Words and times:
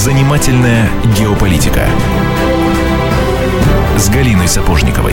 Занимательная 0.00 0.88
геополитика 1.14 1.82
с 3.98 4.08
Галиной 4.08 4.48
Сапожниковой. 4.48 5.12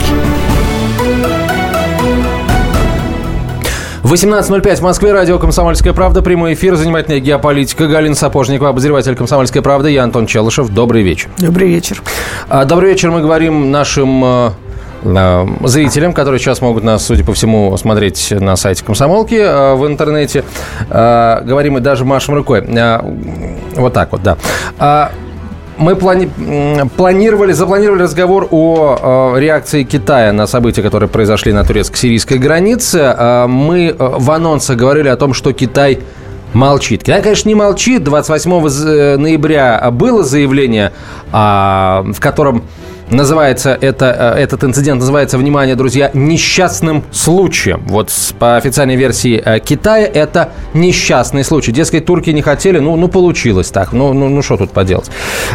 18.05 4.02 4.76
в 4.76 4.80
Москве, 4.80 5.12
радио 5.12 5.38
«Комсомольская 5.38 5.92
правда», 5.92 6.22
прямой 6.22 6.54
эфир, 6.54 6.74
занимательная 6.76 7.20
геополитика. 7.20 7.86
Галина 7.86 8.14
Сапожникова, 8.14 8.70
обозреватель 8.70 9.14
«Комсомольской 9.14 9.60
правды». 9.60 9.90
Я 9.90 10.04
Антон 10.04 10.26
Челышев. 10.26 10.70
Добрый 10.70 11.02
вечер. 11.02 11.28
Добрый 11.36 11.68
вечер. 11.68 12.02
А, 12.48 12.64
добрый 12.64 12.92
вечер. 12.92 13.10
Мы 13.10 13.20
говорим 13.20 13.70
нашим 13.70 14.24
э, 14.24 14.50
зрителям, 15.02 16.12
которые 16.12 16.40
сейчас 16.40 16.60
могут 16.60 16.84
нас, 16.84 17.04
судя 17.04 17.24
по 17.24 17.32
всему, 17.32 17.76
смотреть 17.76 18.30
на 18.30 18.56
сайте 18.56 18.84
Комсомолки 18.84 19.34
э, 19.34 19.74
в 19.74 19.86
интернете. 19.86 20.44
Говорим 20.88 21.78
и 21.78 21.80
даже 21.80 22.04
машем 22.04 22.34
рукой. 22.34 22.66
Вот 23.76 23.92
так 23.92 24.12
вот, 24.12 24.22
да. 24.22 25.10
Мы 25.78 25.94
плани... 25.94 26.28
планировали, 26.96 27.52
запланировали 27.52 28.02
разговор 28.02 28.48
о, 28.50 29.32
о 29.34 29.38
реакции 29.38 29.84
Китая 29.84 30.32
на 30.32 30.48
события, 30.48 30.82
которые 30.82 31.08
произошли 31.08 31.52
на 31.52 31.64
турецко-сирийской 31.64 32.38
границе. 32.38 33.14
А, 33.16 33.46
мы 33.46 33.86
э, 33.86 33.94
в 33.96 34.30
анонсах 34.32 34.76
говорили 34.76 35.06
о 35.06 35.16
том, 35.16 35.34
что 35.34 35.52
Китай 35.52 36.00
молчит. 36.52 37.04
Китай, 37.04 37.22
конечно, 37.22 37.48
не 37.48 37.54
молчит. 37.54 38.02
28 38.02 38.50
э, 38.50 39.16
ноября 39.18 39.88
было 39.92 40.24
заявление, 40.24 40.92
а, 41.30 42.04
в 42.12 42.18
котором 42.18 42.64
Называется 43.10 43.76
это, 43.80 44.34
э, 44.36 44.42
этот 44.42 44.64
инцидент 44.64 45.00
называется, 45.00 45.38
внимание, 45.38 45.76
друзья, 45.76 46.10
несчастным 46.12 47.04
случаем. 47.10 47.82
Вот 47.86 48.12
по 48.38 48.56
официальной 48.56 48.96
версии 48.96 49.42
э, 49.42 49.60
Китая 49.60 50.06
это 50.06 50.50
несчастный 50.74 51.42
случай. 51.42 51.72
Дескать, 51.72 52.04
турки 52.04 52.28
не 52.30 52.42
хотели, 52.42 52.78
ну, 52.78 52.96
ну 52.96 53.08
получилось 53.08 53.70
так. 53.70 53.92
Ну, 53.92 54.12
ну, 54.12 54.28
ну 54.28 54.42
что 54.42 54.58
тут 54.58 54.72
поделать. 54.72 55.10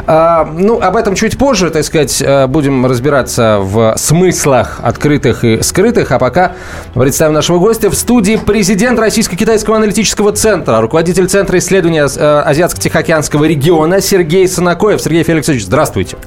А, 0.08 0.50
ну, 0.52 0.82
об 0.82 0.96
этом 0.96 1.14
чуть 1.14 1.38
позже, 1.38 1.70
так 1.70 1.84
сказать, 1.84 2.24
э, 2.26 2.48
будем 2.48 2.88
разбираться 2.88 3.60
в 3.62 3.96
смыслах 3.98 4.80
открытых 4.82 5.44
и 5.44 5.62
скрытых. 5.62 6.12
А 6.12 6.18
пока 6.18 6.54
представим 6.96 7.34
нашего 7.34 7.60
гостя 7.60 7.92
в 7.92 7.96
студии 7.96 8.40
президент 8.44 8.98
Российско-Китайского 8.98 9.78
аналитического 9.78 10.32
центра, 10.32 10.82
руководитель 10.82 11.28
Центра 11.28 11.60
исследования 11.60 12.06
Азиатско-Тихоокеанского 12.06 13.46
региона 13.46 14.02
Сергей 14.02 14.48
Санакоев. 14.48 15.00
Сергей 15.02 15.24
Феликсович, 15.24 15.66
здравствуйте. 15.66 16.18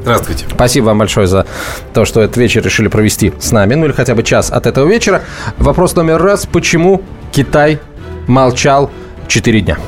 Здравствуйте. 0.00 0.46
Спасибо 0.50 0.86
вам 0.86 0.98
большое 0.98 1.26
за 1.26 1.46
то, 1.92 2.04
что 2.04 2.20
этот 2.20 2.36
вечер 2.36 2.62
решили 2.64 2.88
провести 2.88 3.32
с 3.40 3.52
нами, 3.52 3.74
ну 3.74 3.86
или 3.86 3.92
хотя 3.92 4.14
бы 4.14 4.22
час 4.22 4.50
от 4.50 4.66
этого 4.66 4.88
вечера. 4.88 5.22
Вопрос 5.58 5.94
номер 5.96 6.22
раз. 6.22 6.46
Почему 6.46 7.02
Китай 7.32 7.78
молчал 8.26 8.90
4 9.28 9.60
дня? 9.60 9.78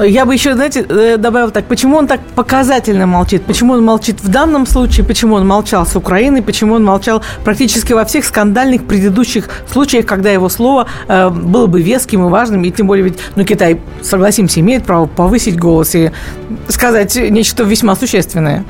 Я 0.00 0.24
бы 0.26 0.32
еще, 0.32 0.54
знаете, 0.54 0.86
э, 0.88 1.16
добавил 1.16 1.50
так, 1.50 1.64
почему 1.64 1.96
он 1.96 2.06
так 2.06 2.20
показательно 2.36 3.06
молчит, 3.06 3.42
почему 3.42 3.72
он 3.72 3.84
молчит 3.84 4.22
в 4.22 4.28
данном 4.28 4.64
случае, 4.64 5.04
почему 5.04 5.34
он 5.34 5.46
молчал 5.46 5.84
с 5.86 5.96
Украиной, 5.96 6.40
почему 6.40 6.74
он 6.74 6.84
молчал 6.84 7.20
практически 7.44 7.92
во 7.92 8.04
всех 8.04 8.24
скандальных 8.24 8.84
предыдущих 8.84 9.48
случаях, 9.70 10.06
когда 10.06 10.30
его 10.30 10.48
слово 10.48 10.86
э, 11.08 11.30
было 11.30 11.66
бы 11.66 11.82
веским 11.82 12.24
и 12.26 12.30
важным, 12.30 12.62
и 12.62 12.70
тем 12.70 12.86
более 12.86 13.06
ведь, 13.06 13.18
ну, 13.34 13.44
Китай, 13.44 13.80
согласимся, 14.00 14.60
имеет 14.60 14.84
право 14.84 15.06
повысить 15.06 15.58
голос 15.58 15.96
и 15.96 16.12
сказать 16.68 17.16
нечто 17.16 17.64
весьма 17.64 17.96
существенное. 17.96 18.64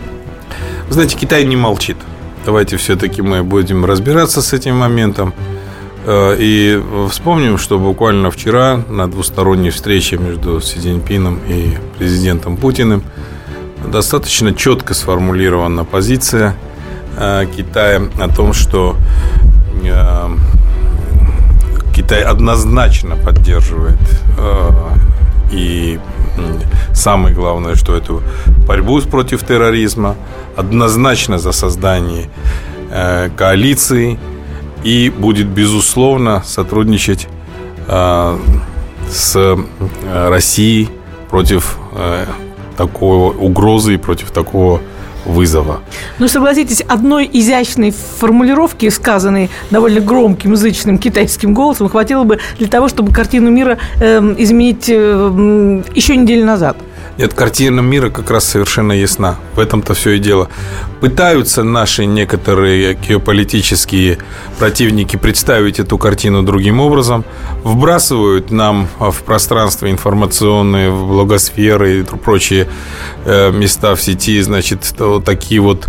Знаете, 0.91 1.17
Китай 1.17 1.44
не 1.44 1.56
молчит. 1.56 1.97
Давайте 2.47 2.77
все-таки 2.78 3.20
мы 3.20 3.42
будем 3.42 3.84
разбираться 3.84 4.41
с 4.41 4.53
этим 4.53 4.77
моментом. 4.77 5.34
Э, 6.06 6.34
и 6.39 6.83
вспомним, 7.11 7.58
что 7.58 7.78
буквально 7.78 8.31
вчера 8.31 8.81
на 8.89 9.06
двусторонней 9.06 9.70
встрече 9.70 10.16
между 10.16 10.61
Си 10.62 10.81
Цзиньпином 10.81 11.41
и 11.47 11.77
президентом 11.98 12.56
Путиным 12.56 13.03
достаточно 13.87 14.54
четко 14.54 14.94
сформулирована 14.94 15.84
позиция 15.84 16.56
э, 17.19 17.44
Китая 17.54 18.03
о 18.19 18.28
том, 18.28 18.54
что 18.54 18.97
э, 19.84 20.28
Китай 21.94 22.22
однозначно 22.22 23.16
поддерживает 23.16 23.98
и 25.50 25.98
самое 26.93 27.34
главное, 27.34 27.75
что 27.75 27.97
эту 27.97 28.22
борьбу 28.66 29.00
против 29.00 29.44
терроризма 29.44 30.16
однозначно 30.56 31.38
за 31.38 31.53
создание 31.53 32.28
э, 32.91 33.31
коалиции 33.37 34.19
и 34.84 35.10
будет, 35.10 35.47
безусловно, 35.47 36.43
сотрудничать 36.44 37.28
э, 37.87 38.38
с 39.10 39.37
э, 39.37 40.28
Россией 40.28 40.88
против 41.31 41.77
такой 42.77 43.37
угрозы 43.37 43.94
и 43.94 43.97
против 43.98 44.31
такого 44.31 44.81
вызова. 45.28 45.81
Ну, 46.19 46.27
согласитесь, 46.27 46.81
одной 46.81 47.31
изящной 47.33 47.93
формулировки, 47.93 48.89
сказанной 48.89 49.50
довольно 49.71 50.00
громким, 50.00 50.53
язычным 50.53 50.99
китайским 50.99 51.55
голосом, 51.55 51.89
хватило 51.89 52.25
бы 52.25 52.39
для 52.59 52.66
того, 52.66 52.89
чтобы 52.89 53.12
картину 53.12 53.50
мира 53.50 53.78
э, 54.00 54.19
изменить 54.39 54.89
э, 54.89 55.83
еще 55.94 56.16
неделю 56.16 56.44
назад. 56.44 56.77
Нет, 57.18 57.34
картина 57.34 57.80
мира 57.80 58.10
как 58.10 58.30
раз 58.30 58.44
совершенно 58.44 58.92
ясна. 58.92 59.38
В 59.54 59.58
этом-то 59.58 59.92
все 59.94 60.12
и 60.12 60.18
дело. 60.20 60.48
Пытаются 61.00 61.64
наши 61.64 62.06
некоторые 62.06 62.94
геополитические 62.94 64.18
противники 64.60 65.16
представить 65.16 65.80
эту 65.80 65.98
картину 65.98 66.44
другим 66.44 66.78
образом. 66.78 67.24
Вбрасывают 67.64 68.52
нам 68.52 68.86
в 69.00 69.24
пространство 69.24 69.90
информационные, 69.90 70.90
в 70.90 71.08
блогосферы 71.08 72.00
и 72.00 72.02
прочие 72.04 72.68
э, 73.24 73.50
места 73.50 73.96
в 73.96 74.02
сети, 74.02 74.40
значит, 74.40 74.94
вот 75.00 75.24
такие 75.24 75.60
вот 75.60 75.88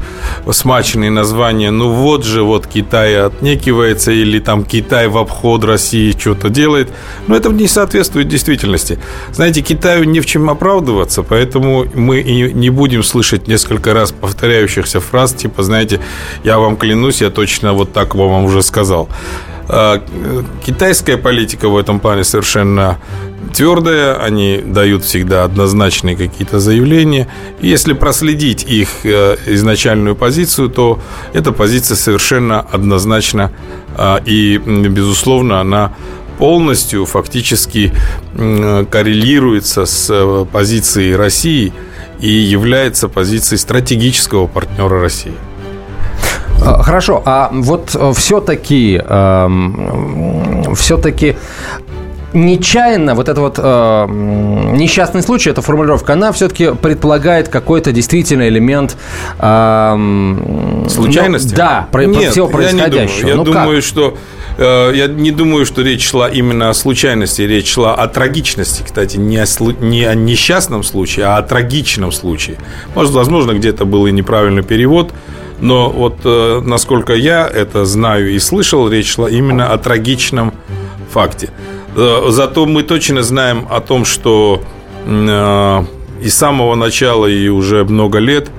смаченные 0.52 1.12
названия. 1.12 1.70
Ну 1.70 1.94
вот 1.94 2.26
же, 2.26 2.42
вот 2.42 2.66
Китай 2.66 3.24
отнекивается, 3.24 4.12
или 4.12 4.40
там 4.40 4.64
Китай 4.64 5.08
в 5.08 5.18
обход 5.18 5.64
России 5.64 6.12
что-то 6.18 6.50
делает. 6.50 6.90
Но 7.28 7.36
это 7.36 7.50
не 7.50 7.68
соответствует 7.68 8.28
действительности. 8.28 8.98
Знаете, 9.32 9.62
Китаю 9.62 10.06
не 10.06 10.22
в 10.22 10.26
чем 10.26 10.50
оправдываться 10.50 11.19
меняться, 11.20 11.24
поэтому 11.24 11.86
мы 11.94 12.20
и 12.20 12.54
не 12.54 12.70
будем 12.70 13.04
слышать 13.04 13.48
несколько 13.48 13.94
раз 13.94 14.12
повторяющихся 14.12 15.00
фраз, 15.00 15.34
типа, 15.34 15.64
знаете, 15.64 16.00
я 16.44 16.58
вам 16.58 16.78
клянусь, 16.78 17.22
я 17.22 17.30
точно 17.30 17.74
вот 17.74 17.94
так 17.94 18.16
вам 18.16 18.46
уже 18.46 18.62
сказал. 18.62 19.08
А, 19.72 20.02
китайская 20.66 21.18
политика 21.18 21.70
в 21.70 21.78
этом 21.78 22.00
плане 22.00 22.24
совершенно 22.24 22.98
твердая, 23.54 24.16
они 24.16 24.62
дают 24.66 25.04
всегда 25.04 25.44
однозначные 25.44 26.16
какие-то 26.16 26.60
заявления. 26.60 27.28
И 27.62 27.68
если 27.68 27.94
проследить 27.94 28.64
их 28.64 28.90
э, 29.04 29.38
изначальную 29.48 30.16
позицию, 30.16 30.70
то 30.70 31.00
эта 31.34 31.52
позиция 31.52 31.96
совершенно 31.98 32.60
однозначна 32.60 33.52
а, 33.96 34.22
и, 34.26 34.58
безусловно, 34.58 35.62
она 35.62 35.92
полностью 36.40 37.06
фактически 37.06 37.92
коррелируется 38.34 39.86
с 39.86 40.10
э, 40.10 40.46
позицией 40.52 41.16
России 41.16 41.74
и 42.22 42.30
является 42.30 43.10
позицией 43.10 43.60
стратегического 43.60 44.48
партнера 44.48 45.02
России. 45.02 45.34
А, 46.66 46.82
хорошо, 46.82 47.22
а 47.26 47.50
вот 47.52 47.96
все-таки, 48.16 49.02
эм, 49.06 50.76
все-таки 50.76 51.36
нечаянно 52.34 53.16
вот 53.16 53.28
это 53.28 53.42
вот 53.42 53.56
э, 53.58 54.06
несчастный 54.10 55.22
случай, 55.22 55.50
эта 55.50 55.62
формулировка, 55.62 56.14
она 56.14 56.32
все-таки 56.32 56.74
предполагает 56.74 57.50
какой-то 57.50 57.92
действительно 57.92 58.48
элемент 58.48 58.96
э, 59.40 60.86
случайности. 60.90 61.52
Ну, 61.52 61.58
да, 61.58 61.88
про, 61.92 62.06
Нет, 62.06 62.32
всего 62.32 62.48
происходящего. 62.48 63.28
Я, 63.28 63.34
не 63.36 63.36
думаю. 63.36 63.36
я 63.36 63.36
ну, 63.36 63.44
думаю, 63.44 63.82
как? 63.82 63.86
что 63.86 64.14
Э, 64.14 64.39
я 64.60 65.08
не 65.08 65.32
думаю, 65.32 65.66
что 65.66 65.82
речь 65.82 66.06
шла 66.08 66.28
именно 66.28 66.70
о 66.70 66.74
случайности, 66.74 67.44
речь 67.44 67.72
шла 67.72 67.96
о 67.96 68.08
трагичности, 68.08 68.84
кстати, 68.84 69.16
не 69.16 69.38
о, 69.38 69.46
не 69.80 70.04
о 70.04 70.16
несчастном 70.16 70.84
случае, 70.84 71.28
а 71.28 71.38
о 71.38 71.44
трагичном 71.44 72.12
случае. 72.12 72.58
Может, 72.94 73.14
возможно, 73.14 73.54
где-то 73.54 73.86
был 73.86 74.06
и 74.08 74.12
неправильный 74.12 74.64
перевод, 74.64 75.14
но 75.62 75.90
вот 75.90 76.18
э, 76.26 76.62
насколько 76.62 77.14
я 77.14 77.48
это 77.48 77.86
знаю 77.86 78.32
и 78.32 78.40
слышал, 78.40 78.90
речь 78.90 79.14
шла 79.14 79.30
именно 79.30 79.72
о 79.72 79.78
трагичном 79.78 80.54
факте. 81.12 81.52
Э, 81.96 82.26
зато 82.30 82.66
мы 82.66 82.84
точно 82.84 83.24
знаем 83.24 83.66
о 83.70 83.80
том, 83.80 84.04
что 84.04 84.62
и 85.08 86.30
с 86.30 86.36
самого 86.36 86.76
начала, 86.76 87.26
и 87.26 87.48
уже 87.48 87.86
много 87.86 88.20
лет 88.20 88.52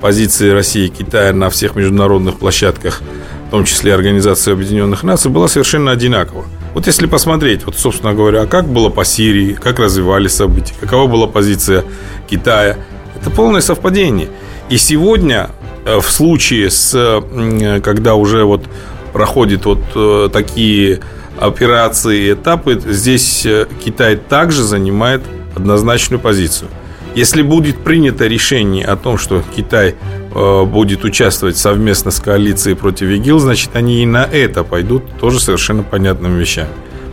позиции 0.00 0.48
России 0.48 0.86
и 0.86 0.88
Китая 0.88 1.34
на 1.34 1.50
всех 1.50 1.76
международных 1.76 2.38
площадках– 2.38 3.02
том 3.52 3.66
числе 3.66 3.92
Организации 3.92 4.50
Объединенных 4.50 5.02
Наций, 5.02 5.30
была 5.30 5.46
совершенно 5.46 5.92
одинакова. 5.92 6.46
Вот 6.72 6.86
если 6.86 7.04
посмотреть, 7.04 7.66
вот, 7.66 7.76
собственно 7.76 8.14
говоря, 8.14 8.40
а 8.40 8.46
как 8.46 8.66
было 8.66 8.88
по 8.88 9.04
Сирии, 9.04 9.52
как 9.52 9.78
развивались 9.78 10.32
события, 10.32 10.72
какова 10.80 11.06
была 11.06 11.26
позиция 11.26 11.84
Китая, 12.30 12.78
это 13.14 13.30
полное 13.30 13.60
совпадение. 13.60 14.30
И 14.70 14.78
сегодня 14.78 15.50
э, 15.84 16.00
в 16.00 16.10
случае 16.10 16.70
с, 16.70 16.94
э, 16.94 17.80
когда 17.84 18.14
уже 18.14 18.44
вот 18.44 18.64
проходят 19.12 19.66
вот 19.66 19.80
э, 19.94 20.30
такие 20.32 21.00
операции 21.38 22.28
и 22.28 22.32
этапы, 22.32 22.80
здесь 22.82 23.46
Китай 23.84 24.16
также 24.16 24.62
занимает 24.64 25.20
однозначную 25.54 26.20
позицию. 26.20 26.70
Если 27.14 27.42
будет 27.42 27.78
принято 27.78 28.26
решение 28.26 28.86
о 28.86 28.96
том, 28.96 29.18
что 29.18 29.42
Китай 29.54 29.94
э, 30.34 30.64
будет 30.64 31.04
участвовать 31.04 31.58
совместно 31.58 32.10
с 32.10 32.20
коалицией 32.20 32.74
против 32.74 33.08
ИГИЛ, 33.08 33.38
значит, 33.38 33.76
они 33.76 34.02
и 34.02 34.06
на 34.06 34.24
это 34.24 34.64
пойдут 34.64 35.04
тоже 35.20 35.38
совершенно 35.38 35.82
понятными 35.82 36.38
вещами. 36.38 36.70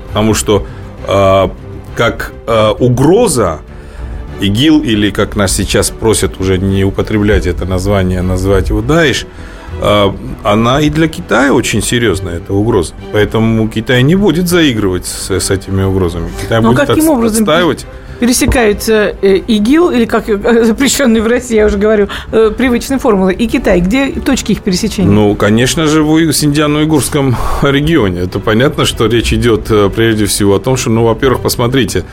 Потому 0.07 0.33
что 0.33 0.65
э, 1.05 1.49
как 1.95 2.31
э, 2.47 2.69
угроза 2.79 3.59
ИГИЛ, 4.39 4.83
или 4.83 5.09
как 5.09 5.35
нас 5.35 5.53
сейчас 5.53 5.89
просят 5.89 6.39
уже 6.39 6.57
не 6.57 6.85
употреблять 6.85 7.45
это 7.45 7.65
название, 7.65 8.21
а 8.21 8.23
назвать 8.23 8.69
его 8.69 8.81
Даиш, 8.81 9.25
она 10.43 10.81
и 10.81 10.89
для 10.89 11.07
Китая 11.07 11.53
очень 11.53 11.81
серьезная, 11.81 12.37
эта 12.37 12.53
угроза. 12.53 12.93
Поэтому 13.13 13.69
Китай 13.69 14.01
не 14.01 14.15
будет 14.15 14.47
заигрывать 14.47 15.05
с, 15.05 15.29
с 15.29 15.51
этими 15.51 15.83
угрозами. 15.83 16.29
Китай 16.41 16.59
Но 16.61 16.69
будет 16.69 16.87
каким 16.87 17.05
от, 17.05 17.09
образом 17.11 17.43
отстаивать 17.43 17.85
пересекаются 18.19 19.15
э, 19.21 19.37
ИГИЛ, 19.47 19.91
или 19.91 20.05
как 20.05 20.29
э, 20.29 20.63
запрещенный 20.65 21.21
в 21.21 21.27
России, 21.27 21.55
я 21.55 21.65
уже 21.65 21.77
говорю, 21.77 22.07
э, 22.31 22.51
привычные 22.55 22.99
формулы, 22.99 23.33
и 23.33 23.47
Китай? 23.47 23.79
Где 23.79 24.11
точки 24.11 24.51
их 24.53 24.61
пересечения? 24.61 25.09
Ну, 25.09 25.35
конечно 25.35 25.87
же, 25.87 26.03
в 26.03 26.31
Синдиано-Уйгурском 26.31 27.35
регионе. 27.63 28.21
Это 28.21 28.39
понятно, 28.39 28.85
что 28.85 29.07
речь 29.07 29.33
идет 29.33 29.71
прежде 29.95 30.25
всего 30.25 30.55
о 30.55 30.59
том, 30.59 30.77
что, 30.77 30.89
ну, 30.89 31.05
во-первых, 31.05 31.41
посмотрите, 31.41 32.03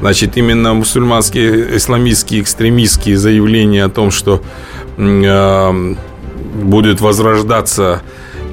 значит, 0.00 0.36
именно 0.36 0.74
мусульманские, 0.74 1.76
исламистские, 1.76 2.42
экстремистские 2.42 3.16
заявления 3.16 3.84
о 3.84 3.88
том, 3.88 4.10
что 4.10 4.42
э, 4.96 5.94
будет 6.54 7.00
возрождаться 7.00 8.02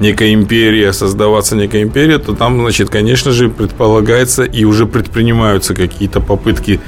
некая 0.00 0.34
империя, 0.34 0.92
создаваться 0.92 1.56
некая 1.56 1.82
империя, 1.82 2.18
то 2.18 2.34
там, 2.34 2.60
значит, 2.60 2.90
конечно 2.90 3.32
же, 3.32 3.48
предполагается 3.48 4.44
и 4.44 4.64
уже 4.64 4.86
предпринимаются 4.86 5.74
какие-то 5.74 6.20
попытки 6.20 6.80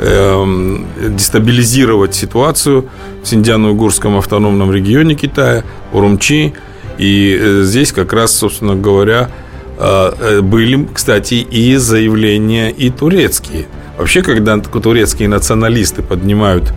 э, 0.00 0.76
дестабилизировать 1.10 2.14
ситуацию 2.14 2.88
в 3.22 3.26
Синдиано-Угурском 3.26 4.18
автономном 4.18 4.72
регионе 4.72 5.14
Китая, 5.14 5.64
Урумчи. 5.92 6.54
И 6.98 7.38
э, 7.40 7.62
здесь 7.62 7.92
как 7.92 8.12
раз, 8.12 8.36
собственно 8.36 8.76
говоря, 8.76 9.30
э, 9.78 10.12
э, 10.20 10.40
были, 10.40 10.88
кстати, 10.92 11.34
и 11.34 11.76
заявления 11.76 12.70
и 12.70 12.90
турецкие. 12.90 13.66
Вообще, 13.98 14.22
когда 14.22 14.58
турецкие 14.58 15.28
националисты 15.28 16.02
поднимают 16.02 16.72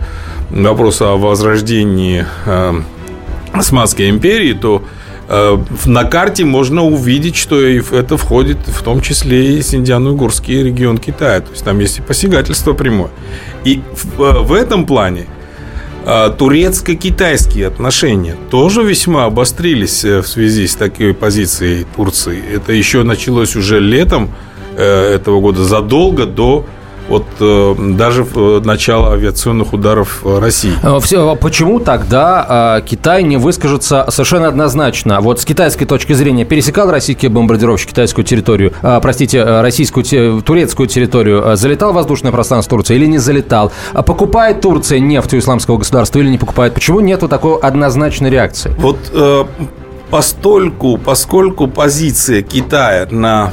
вопрос 0.50 1.02
о 1.02 1.16
возрождении 1.16 2.24
э, 2.46 2.80
Османской 3.52 4.08
империи, 4.08 4.52
то 4.52 4.82
на 5.28 6.04
карте 6.04 6.44
можно 6.44 6.84
увидеть, 6.84 7.36
что 7.36 7.60
это 7.60 8.16
входит 8.16 8.58
в 8.66 8.82
том 8.82 9.02
числе 9.02 9.58
и 9.58 9.62
Синдиано-Угорский 9.62 10.62
регион 10.62 10.96
Китая. 10.96 11.40
То 11.40 11.50
есть 11.50 11.64
там 11.64 11.78
есть 11.80 11.98
и 11.98 12.02
посягательство 12.02 12.72
прямое. 12.72 13.10
И 13.64 13.82
в, 13.92 14.54
э, 14.54 14.56
этом 14.56 14.86
плане 14.86 15.26
э, 16.06 16.30
турецко-китайские 16.38 17.66
отношения 17.66 18.36
тоже 18.50 18.82
весьма 18.82 19.26
обострились 19.26 20.02
в 20.02 20.24
связи 20.26 20.66
с 20.66 20.74
такой 20.76 21.12
позицией 21.12 21.86
Турции. 21.94 22.42
Это 22.54 22.72
еще 22.72 23.02
началось 23.02 23.54
уже 23.54 23.80
летом 23.80 24.30
этого 24.76 25.40
года, 25.40 25.64
задолго 25.64 26.24
до 26.24 26.64
от 27.08 27.26
э, 27.40 27.74
даже 27.78 28.26
э, 28.34 28.60
начала 28.64 29.12
авиационных 29.12 29.72
ударов 29.72 30.24
России. 30.24 30.72
Э, 30.82 31.00
все, 31.00 31.36
почему 31.36 31.80
тогда 31.80 32.82
Китай 32.86 33.22
не 33.22 33.36
выскажется 33.36 34.06
совершенно 34.08 34.48
однозначно? 34.48 35.20
Вот 35.20 35.40
с 35.40 35.44
китайской 35.44 35.86
точки 35.86 36.12
зрения 36.12 36.44
пересекал 36.44 36.90
российский 36.90 37.28
бомбардировщик 37.28 37.90
китайскую 37.90 38.24
территорию, 38.24 38.72
простите, 38.80 39.42
российскую, 39.60 40.42
турецкую 40.42 40.88
территорию, 40.88 41.56
залетал 41.56 41.92
в 41.92 41.94
воздушное 41.94 42.32
пространство 42.32 42.78
Турции 42.78 42.96
или 42.96 43.06
не 43.06 43.18
залетал? 43.18 43.72
Покупает 43.92 44.60
Турция 44.60 45.00
нефть 45.00 45.34
у 45.34 45.38
исламского 45.38 45.78
государства 45.78 46.18
или 46.18 46.28
не 46.28 46.38
покупает? 46.38 46.74
Почему 46.74 47.00
нету 47.00 47.28
такой 47.28 47.58
однозначной 47.58 48.30
реакции? 48.30 48.74
Вот 48.78 48.98
постольку, 50.10 50.98
поскольку 50.98 51.66
позиция 51.66 52.42
Китая 52.42 53.06
на 53.10 53.52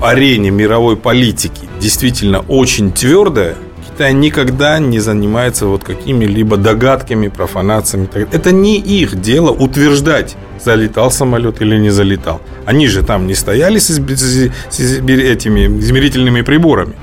арене 0.00 0.50
мировой 0.50 0.96
политики 0.96 1.68
действительно 1.80 2.40
очень 2.40 2.92
твердая, 2.92 3.56
Китай 3.98 4.12
никогда 4.12 4.78
не 4.78 5.00
занимается 5.00 5.66
вот 5.66 5.82
какими-либо 5.82 6.56
догадками, 6.56 7.26
профанациями. 7.26 8.08
Это 8.30 8.52
не 8.52 8.78
их 8.78 9.20
дело 9.20 9.50
утверждать, 9.50 10.36
залетал 10.64 11.10
самолет 11.10 11.60
или 11.62 11.76
не 11.78 11.90
залетал. 11.90 12.40
Они 12.64 12.86
же 12.86 13.02
там 13.02 13.26
не 13.26 13.34
стояли 13.34 13.80
с, 13.80 13.90
этими 13.90 15.80
измерительными 15.80 16.42
приборами. 16.42 16.94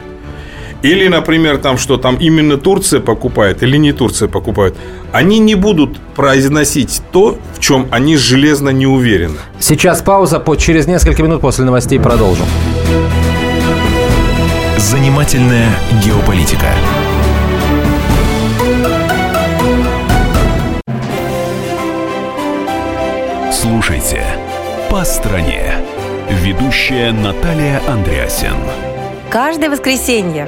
Или, 0.81 1.07
например, 1.07 1.57
там, 1.57 1.77
что 1.77 1.97
там 1.97 2.17
именно 2.17 2.57
Турция 2.57 2.99
покупает 2.99 3.63
или 3.63 3.77
не 3.77 3.91
Турция 3.91 4.27
покупает. 4.27 4.75
Они 5.11 5.39
не 5.39 5.55
будут 5.55 5.99
произносить 6.15 7.01
то, 7.11 7.37
в 7.55 7.59
чем 7.59 7.87
они 7.91 8.17
железно 8.17 8.69
не 8.69 8.85
уверены. 8.85 9.37
Сейчас 9.59 10.01
пауза. 10.01 10.39
По, 10.39 10.55
через 10.55 10.87
несколько 10.87 11.23
минут 11.23 11.41
после 11.41 11.65
новостей 11.65 11.99
продолжим. 11.99 12.45
Занимательная 14.77 15.69
геополитика. 16.03 16.67
Слушайте 23.51 24.23
«По 24.91 25.03
стране». 25.03 25.73
Ведущая 26.29 27.11
Наталья 27.11 27.81
Андреасен. 27.87 28.55
Каждое 29.29 29.69
воскресенье 29.69 30.47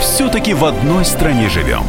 все-таки 0.00 0.54
в 0.54 0.64
одной 0.64 1.04
стране 1.04 1.48
живем. 1.48 1.84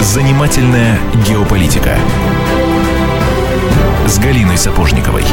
Занимательная 0.00 0.98
геополитика 1.26 1.96
с 4.06 4.18
Галиной 4.18 4.56
Сапожниковой. 4.56 5.24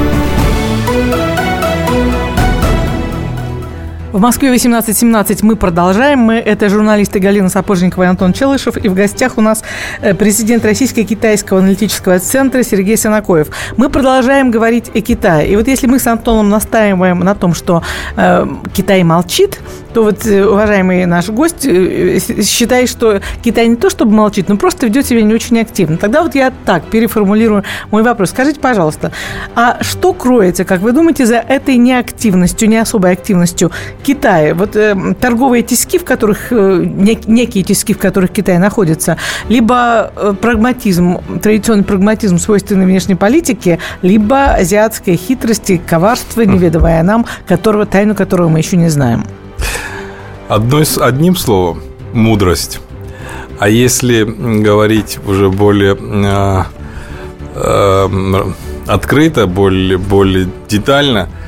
В 4.15 4.21
Москве 4.21 4.49
18.17 4.55 5.39
мы 5.41 5.57
продолжаем. 5.57 6.19
Мы, 6.19 6.35
это 6.35 6.69
журналисты 6.69 7.19
Галина 7.19 7.49
Сапожникова 7.49 8.03
и 8.03 8.05
Антон 8.05 8.31
Челышев. 8.31 8.77
И 8.77 8.87
в 8.87 8.93
гостях 8.93 9.37
у 9.37 9.41
нас 9.41 9.61
э, 9.99 10.13
президент 10.13 10.63
Российско-Китайского 10.63 11.59
аналитического 11.59 12.17
центра 12.19 12.63
Сергей 12.63 12.95
Санакоев. 12.95 13.49
Мы 13.75 13.89
продолжаем 13.89 14.51
говорить 14.51 14.89
о 14.95 15.01
Китае. 15.01 15.49
И 15.49 15.57
вот 15.57 15.67
если 15.67 15.87
мы 15.87 15.99
с 15.99 16.07
Антоном 16.07 16.47
настаиваем 16.47 17.19
на 17.19 17.35
том, 17.35 17.53
что 17.53 17.83
э, 18.15 18.47
Китай 18.73 19.03
молчит, 19.03 19.59
то 19.93 20.03
вот 20.03 20.25
э, 20.25 20.45
уважаемый 20.45 21.05
наш 21.05 21.29
гость 21.29 21.65
э, 21.65 22.19
считает, 22.41 22.89
что 22.89 23.21
Китай 23.41 23.67
не 23.67 23.77
то 23.77 23.89
чтобы 23.89 24.13
молчит, 24.13 24.49
но 24.49 24.57
просто 24.57 24.85
ведет 24.85 25.05
себя 25.05 25.23
не 25.23 25.33
очень 25.33 25.59
активно. 25.59 25.97
Тогда 25.97 26.21
вот 26.21 26.35
я 26.35 26.53
так 26.65 26.83
переформулирую 26.85 27.63
мой 27.91 28.03
вопрос. 28.03 28.31
Скажите, 28.31 28.59
пожалуйста, 28.59 29.13
а 29.55 29.77
что 29.81 30.13
кроется, 30.13 30.65
как 30.65 30.81
вы 30.81 30.91
думаете, 30.91 31.25
за 31.25 31.35
этой 31.35 31.75
неактивностью, 31.77 32.67
не 32.69 32.77
особой 32.77 33.11
активностью 33.11 33.71
Китае. 34.05 34.53
Вот 34.53 34.75
э, 34.75 34.95
торговые 35.19 35.63
тиски, 35.63 35.97
в 35.97 36.05
которых, 36.05 36.51
э, 36.51 36.83
нек, 36.85 37.27
некие 37.27 37.63
тиски, 37.63 37.93
в 37.93 37.97
которых 37.97 38.31
Китай 38.31 38.59
находится, 38.59 39.17
либо 39.49 40.11
э, 40.15 40.33
прагматизм, 40.39 41.17
традиционный 41.41 41.83
прагматизм, 41.83 42.37
свойственный 42.37 42.85
внешней 42.85 43.15
политике, 43.15 43.79
либо 44.03 44.53
азиатская 44.53 45.17
хитрость 45.17 45.71
и 45.71 45.77
коварство, 45.79 46.41
неведомое 46.41 47.01
нам, 47.01 47.25
которого, 47.47 47.87
тайну 47.87 48.13
которого 48.13 48.47
мы 48.47 48.59
еще 48.59 48.77
не 48.77 48.89
знаем. 48.89 49.25
Одной, 50.49 50.85
одним 51.01 51.35
словом, 51.35 51.81
мудрость. 52.13 52.79
А 53.57 53.69
если 53.69 54.23
говорить 54.23 55.17
уже 55.25 55.49
более 55.49 55.97
э, 55.99 56.63
э, 57.55 58.53
открыто, 58.85 59.47
более, 59.47 59.97
более 59.97 60.47
детально– 60.69 61.27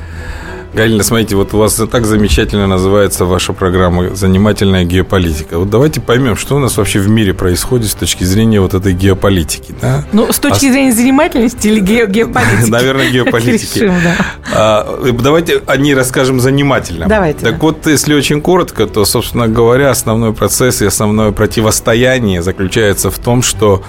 Галина, 0.74 1.02
смотрите, 1.02 1.34
вот 1.34 1.54
у 1.54 1.58
вас 1.58 1.80
так 1.90 2.04
замечательно 2.04 2.66
называется 2.66 3.24
ваша 3.24 3.52
программа 3.52 4.14
«Занимательная 4.14 4.84
геополитика». 4.84 5.58
Вот 5.58 5.70
давайте 5.70 6.00
поймем, 6.00 6.36
что 6.36 6.56
у 6.56 6.58
нас 6.58 6.76
вообще 6.76 6.98
в 6.98 7.08
мире 7.08 7.32
происходит 7.32 7.90
с 7.90 7.94
точки 7.94 8.24
зрения 8.24 8.60
вот 8.60 8.74
этой 8.74 8.92
геополитики. 8.92 9.74
Да? 9.80 10.04
Ну, 10.12 10.30
с 10.30 10.38
точки 10.38 10.66
а... 10.66 10.72
зрения 10.72 10.92
занимательности 10.92 11.68
или 11.68 11.80
ге- 11.80 12.06
геополитики? 12.06 12.68
Наверное, 12.70 13.10
геополитики. 13.10 13.78
Решим, 13.78 13.94
да. 14.04 14.16
а, 14.52 15.12
давайте 15.20 15.62
о 15.66 15.76
ней 15.78 15.94
расскажем 15.94 16.38
занимательно. 16.38 17.06
Давайте. 17.08 17.40
Так 17.40 17.54
да. 17.54 17.58
вот, 17.60 17.86
если 17.86 18.14
очень 18.14 18.42
коротко, 18.42 18.86
то, 18.86 19.04
собственно 19.06 19.48
говоря, 19.48 19.90
основной 19.90 20.34
процесс 20.34 20.82
и 20.82 20.86
основное 20.86 21.32
противостояние 21.32 22.42
заключается 22.42 23.10
в 23.10 23.18
том, 23.18 23.42
что 23.42 23.82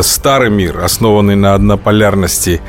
старый 0.00 0.50
мир, 0.50 0.80
основанный 0.82 1.36
на 1.36 1.54
однополярности 1.54 2.60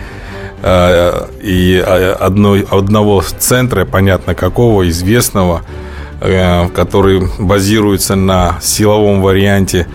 и 0.63 1.83
э, 1.85 2.11
одной, 2.13 2.65
одного 2.69 3.21
центра, 3.21 3.85
понятно 3.85 4.33
какого, 4.33 4.87
известного, 4.89 5.61
э, 6.21 6.69
который 6.69 7.27
базируется 7.37 8.15
на 8.15 8.57
силовом 8.61 9.21
варианте, 9.21 9.87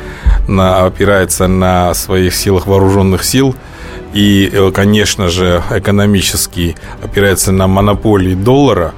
на, 0.46 0.84
опирается 0.84 1.46
на 1.46 1.94
своих 1.94 2.34
силах 2.34 2.66
вооруженных 2.66 3.24
сил 3.24 3.54
и, 4.12 4.70
конечно 4.74 5.28
же, 5.28 5.62
экономически 5.70 6.76
опирается 7.02 7.52
на 7.52 7.66
монополии 7.66 8.34
доллара, 8.34 8.94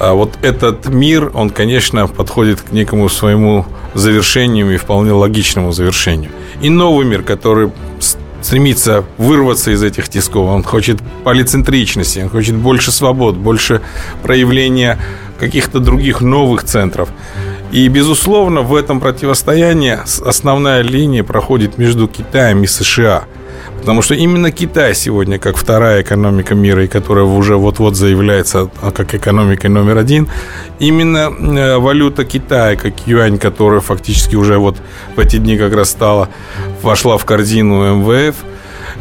а 0.00 0.14
вот 0.14 0.38
этот 0.42 0.88
мир, 0.88 1.30
он, 1.34 1.50
конечно, 1.50 2.06
подходит 2.08 2.62
к 2.62 2.72
некому 2.72 3.08
своему 3.08 3.66
завершению 3.92 4.72
и 4.72 4.78
вполне 4.78 5.12
логичному 5.12 5.72
завершению. 5.72 6.30
И 6.62 6.70
новый 6.70 7.04
мир, 7.04 7.22
который 7.22 7.70
стремится 8.42 9.04
вырваться 9.18 9.70
из 9.70 9.82
этих 9.82 10.08
тисков. 10.08 10.48
Он 10.48 10.62
хочет 10.62 10.98
полицентричности, 11.24 12.20
он 12.20 12.28
хочет 12.28 12.56
больше 12.56 12.92
свобод, 12.92 13.36
больше 13.36 13.80
проявления 14.22 14.98
каких-то 15.38 15.80
других 15.80 16.20
новых 16.20 16.64
центров. 16.64 17.08
И, 17.72 17.86
безусловно, 17.88 18.62
в 18.62 18.74
этом 18.74 19.00
противостоянии 19.00 19.98
основная 20.26 20.82
линия 20.82 21.22
проходит 21.22 21.78
между 21.78 22.08
Китаем 22.08 22.62
и 22.62 22.66
США– 22.66 23.24
Потому 23.80 24.02
что 24.02 24.14
именно 24.14 24.50
Китай 24.52 24.94
сегодня, 24.94 25.38
как 25.38 25.56
вторая 25.56 26.02
экономика 26.02 26.54
мира, 26.54 26.84
и 26.84 26.86
которая 26.86 27.24
уже 27.24 27.56
вот-вот 27.56 27.96
заявляется 27.96 28.70
как 28.94 29.14
экономикой 29.14 29.68
номер 29.68 29.96
один, 29.96 30.28
именно 30.78 31.30
э, 31.30 31.78
валюта 31.78 32.24
Китая, 32.24 32.76
как 32.76 33.06
юань, 33.06 33.38
которая 33.38 33.80
фактически 33.80 34.36
уже 34.36 34.58
вот 34.58 34.76
в 35.16 35.18
эти 35.18 35.38
дни 35.38 35.56
как 35.56 35.74
раз 35.74 35.90
стала, 35.90 36.28
вошла 36.82 37.16
в 37.16 37.24
корзину 37.24 37.96
МВФ, 37.96 38.36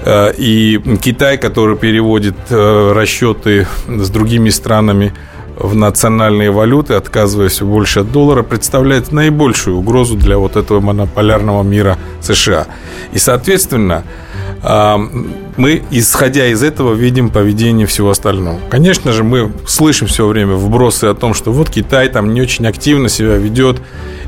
э, 0.05 0.33
и 0.37 0.81
Китай, 1.01 1.37
который 1.37 1.75
переводит 1.75 2.37
э, 2.49 2.91
расчеты 2.93 3.67
с 3.87 4.09
другими 4.09 4.49
странами 4.49 5.13
в 5.57 5.75
национальные 5.75 6.51
валюты, 6.51 6.93
отказываясь 6.93 7.61
больше 7.61 7.99
от 7.99 8.11
доллара, 8.13 8.43
представляет 8.43 9.11
наибольшую 9.11 9.77
угрозу 9.77 10.15
для 10.15 10.37
вот 10.37 10.55
этого 10.55 10.79
монополярного 10.79 11.63
мира 11.63 11.97
США. 12.21 12.67
И, 13.11 13.19
соответственно, 13.19 14.05
мы, 14.61 15.83
исходя 15.91 16.47
из 16.47 16.63
этого, 16.63 16.93
видим 16.93 17.29
поведение 17.29 17.87
всего 17.87 18.09
остального. 18.09 18.59
Конечно 18.69 19.13
же, 19.13 19.23
мы 19.23 19.51
слышим 19.65 20.07
все 20.07 20.27
время 20.27 20.55
вбросы 20.55 21.05
о 21.05 21.13
том, 21.13 21.33
что 21.33 21.51
вот 21.51 21.69
Китай 21.69 22.09
там 22.09 22.33
не 22.33 22.41
очень 22.41 22.67
активно 22.67 23.09
себя 23.09 23.35
ведет, 23.35 23.81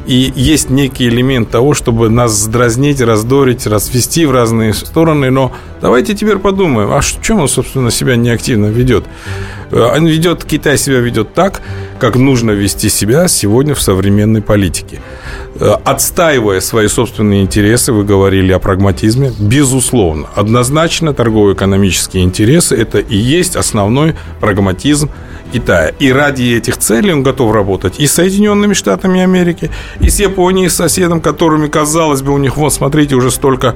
и 0.05 0.31
есть 0.35 0.69
некий 0.69 1.07
элемент 1.07 1.49
того, 1.51 1.73
чтобы 1.73 2.09
нас 2.09 2.31
сдразнить, 2.31 3.01
раздорить, 3.01 3.67
развести 3.67 4.25
в 4.25 4.31
разные 4.31 4.73
стороны. 4.73 5.29
Но 5.29 5.51
давайте 5.81 6.15
теперь 6.15 6.37
подумаем, 6.37 6.91
а 6.91 7.01
в 7.01 7.21
чем 7.21 7.41
он, 7.41 7.47
собственно, 7.47 7.91
себя 7.91 8.15
неактивно 8.15 8.67
ведет? 8.67 9.05
Э, 9.69 9.95
он 9.95 10.07
ведет, 10.07 10.43
Китай 10.43 10.77
себя 10.77 10.99
ведет 10.99 11.33
так, 11.33 11.61
как 12.01 12.15
нужно 12.15 12.49
вести 12.49 12.89
себя 12.89 13.27
сегодня 13.27 13.75
в 13.75 13.81
современной 13.81 14.41
политике. 14.41 14.99
Э, 15.59 15.75
отстаивая 15.85 16.59
свои 16.59 16.87
собственные 16.87 17.43
интересы, 17.43 17.93
вы 17.93 18.03
говорили 18.03 18.51
о 18.53 18.57
прагматизме, 18.57 19.31
безусловно. 19.39 20.27
Однозначно 20.33 21.13
торгово-экономические 21.13 22.23
интересы– 22.23 22.75
это 22.81 22.97
и 22.97 23.15
есть 23.15 23.55
основной 23.55 24.15
прагматизм 24.39 25.11
Китая. 25.51 25.91
И 25.99 26.11
ради 26.11 26.55
этих 26.57 26.77
целей 26.77 27.13
он 27.13 27.23
готов 27.23 27.53
работать 27.53 27.99
и 27.99 28.07
с 28.07 28.13
Соединенными 28.13 28.73
Штатами 28.73 29.21
Америки, 29.21 29.69
и 29.99 30.09
с 30.09 30.19
Японией, 30.19 30.69
с 30.69 30.75
соседом, 30.75 31.21
которыми, 31.21 31.67
казалось 31.67 32.21
бы, 32.21 32.33
у 32.33 32.37
них, 32.37 32.57
вот, 32.57 32.73
смотрите, 32.73 33.15
уже 33.15 33.31
столько 33.31 33.75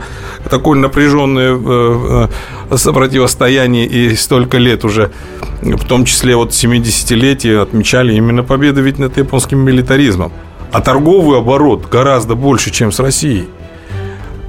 такое 0.50 0.78
напряженное 0.80 1.56
э, 1.56 2.28
э, 2.70 2.92
противостояние 2.94 3.86
и 3.86 4.16
столько 4.16 4.58
лет 4.58 4.86
уже, 4.86 5.12
в 5.62 5.86
том 5.86 6.06
числе 6.06 6.36
вот 6.36 6.52
70-летие 6.52 7.62
отмечали 7.62 8.14
именно 8.14 8.44
победу 8.44 8.82
ведь 8.82 9.00
над 9.00 9.18
японским 9.18 9.60
милитаризмом. 9.60 10.32
А 10.72 10.82
торговый 10.82 11.38
оборот 11.40 11.88
гораздо 11.90 12.36
больше, 12.36 12.72
чем 12.72 12.92
с 12.92 13.00
Россией. 13.00 13.48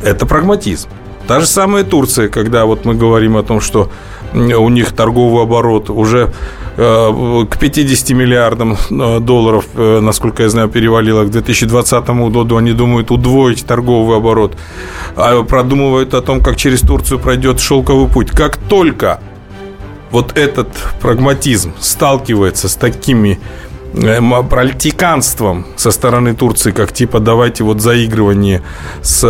Это 0.02 0.26
прагматизм. 0.26 0.88
Та 1.26 1.40
же 1.40 1.46
самая 1.46 1.84
Турция, 1.84 2.28
когда 2.28 2.64
вот 2.64 2.84
мы 2.84 2.94
говорим 2.94 3.36
о 3.36 3.42
том, 3.42 3.60
что 3.60 3.90
у 4.32 4.68
них 4.68 4.92
торговый 4.92 5.42
оборот 5.42 5.90
уже 5.90 6.32
э, 6.76 7.44
к 7.50 7.58
50 7.58 8.10
миллиардам 8.10 8.76
э, 8.90 9.20
долларов, 9.20 9.64
э, 9.74 10.00
насколько 10.00 10.42
я 10.42 10.48
знаю, 10.48 10.68
перевалило 10.68 11.24
к 11.24 11.30
2020 11.30 12.08
году. 12.30 12.56
Они 12.56 12.72
думают 12.72 13.10
удвоить 13.10 13.64
торговый 13.66 14.16
оборот. 14.18 14.56
А 15.16 15.42
продумывают 15.42 16.14
о 16.14 16.20
том, 16.20 16.40
как 16.40 16.56
через 16.56 16.80
Турцию 16.80 17.18
пройдет 17.18 17.60
шелковый 17.60 18.08
путь. 18.08 18.30
Как 18.30 18.56
только 18.56 19.20
вот 20.10 20.36
этот 20.36 20.68
прагматизм 21.00 21.72
сталкивается 21.80 22.68
с 22.68 22.74
такими 22.74 23.40
политиканством 23.96 25.66
со 25.76 25.90
стороны 25.90 26.34
Турции, 26.34 26.70
как 26.70 26.92
типа 26.92 27.18
давайте 27.18 27.64
вот 27.64 27.80
заигрывание 27.80 28.62
с, 29.02 29.20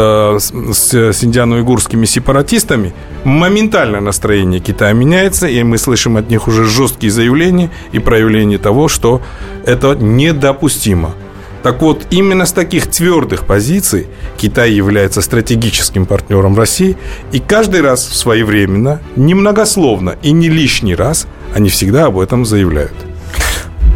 с, 0.40 0.92
с 0.92 1.24
индиано-уйгурскими 1.24 2.04
сепаратистами, 2.04 2.92
моментально 3.24 4.00
настроение 4.00 4.60
Китая 4.60 4.92
меняется, 4.92 5.46
и 5.46 5.62
мы 5.62 5.78
слышим 5.78 6.16
от 6.16 6.30
них 6.30 6.48
уже 6.48 6.64
жесткие 6.64 7.12
заявления 7.12 7.70
и 7.92 7.98
проявления 7.98 8.58
того, 8.58 8.88
что 8.88 9.22
это 9.64 9.94
недопустимо. 9.94 11.14
Так 11.62 11.82
вот, 11.82 12.06
именно 12.10 12.46
с 12.46 12.52
таких 12.52 12.86
твердых 12.86 13.44
позиций 13.44 14.06
Китай 14.36 14.70
является 14.70 15.20
стратегическим 15.20 16.06
партнером 16.06 16.56
России, 16.56 16.96
и 17.32 17.40
каждый 17.40 17.80
раз 17.80 18.04
своевременно, 18.04 19.00
немногословно 19.16 20.16
и 20.22 20.32
не 20.32 20.48
лишний 20.48 20.94
раз 20.94 21.26
они 21.54 21.68
всегда 21.68 22.06
об 22.06 22.18
этом 22.18 22.44
заявляют. 22.44 22.94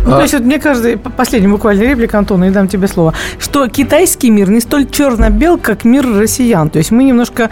Ну, 0.05 0.13
а... 0.13 0.17
то 0.17 0.23
есть, 0.23 0.35
вот 0.35 0.43
мне 0.45 0.59
кажется, 0.59 0.97
последняя 0.99 1.49
буквально 1.49 1.83
реплика, 1.83 2.19
Антона, 2.19 2.45
и 2.45 2.51
дам 2.51 2.69
тебе 2.69 2.89
слово, 2.89 3.15
что 3.39 3.69
китайский 3.69 4.31
мир 4.31 4.51
не 4.51 4.61
столь 4.61 4.89
черно-бел, 4.89 5.59
как 5.59 5.85
мир 5.85 6.07
россиян. 6.07 6.71
То 6.71 6.79
есть 6.79 6.91
мы 6.91 7.05
немножко 7.05 7.51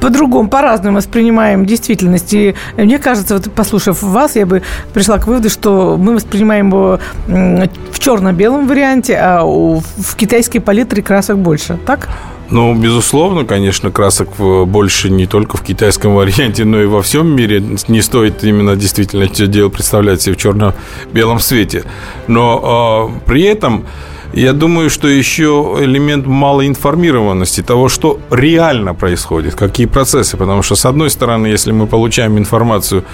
по-другому, 0.00 0.48
по-разному 0.48 0.96
воспринимаем 0.96 1.66
действительность. 1.66 2.32
И 2.32 2.54
мне 2.76 2.98
кажется, 2.98 3.34
вот 3.34 3.52
послушав 3.52 4.02
вас, 4.02 4.34
я 4.34 4.46
бы 4.46 4.62
пришла 4.94 5.18
к 5.18 5.26
выводу, 5.26 5.50
что 5.50 5.96
мы 5.98 6.14
воспринимаем 6.14 6.68
его 6.68 6.98
в 7.26 7.98
черно-белом 7.98 8.66
варианте, 8.66 9.18
а 9.20 9.44
в 9.44 10.16
китайской 10.16 10.60
палитре 10.60 11.02
красок 11.02 11.38
больше. 11.38 11.78
Так? 11.86 12.08
Ну, 12.50 12.74
безусловно, 12.74 13.44
конечно, 13.44 13.90
красок 13.90 14.28
больше 14.66 15.08
не 15.08 15.26
только 15.26 15.56
в 15.56 15.62
китайском 15.62 16.14
варианте, 16.16 16.64
но 16.64 16.80
и 16.82 16.86
во 16.86 17.02
всем 17.02 17.28
мире. 17.34 17.62
Не 17.88 18.02
стоит 18.02 18.42
именно 18.44 18.76
действительно 18.76 19.24
это 19.24 19.46
дело 19.46 19.68
представлять 19.68 20.22
себе 20.22 20.34
в 20.34 20.38
черно-белом 20.38 21.38
свете. 21.40 21.84
Но 22.26 23.12
э, 23.14 23.28
при 23.28 23.42
этом 23.42 23.86
я 24.32 24.52
думаю, 24.52 24.90
что 24.90 25.08
еще 25.08 25.76
элемент 25.80 26.26
малоинформированности 26.26 27.62
того, 27.62 27.88
что 27.88 28.20
реально 28.30 28.94
происходит, 28.94 29.54
какие 29.54 29.86
процессы. 29.86 30.36
Потому 30.36 30.62
что, 30.62 30.76
с 30.76 30.86
одной 30.86 31.10
стороны, 31.10 31.48
если 31.48 31.72
мы 31.72 31.86
получаем 31.86 32.38
информацию, 32.38 33.04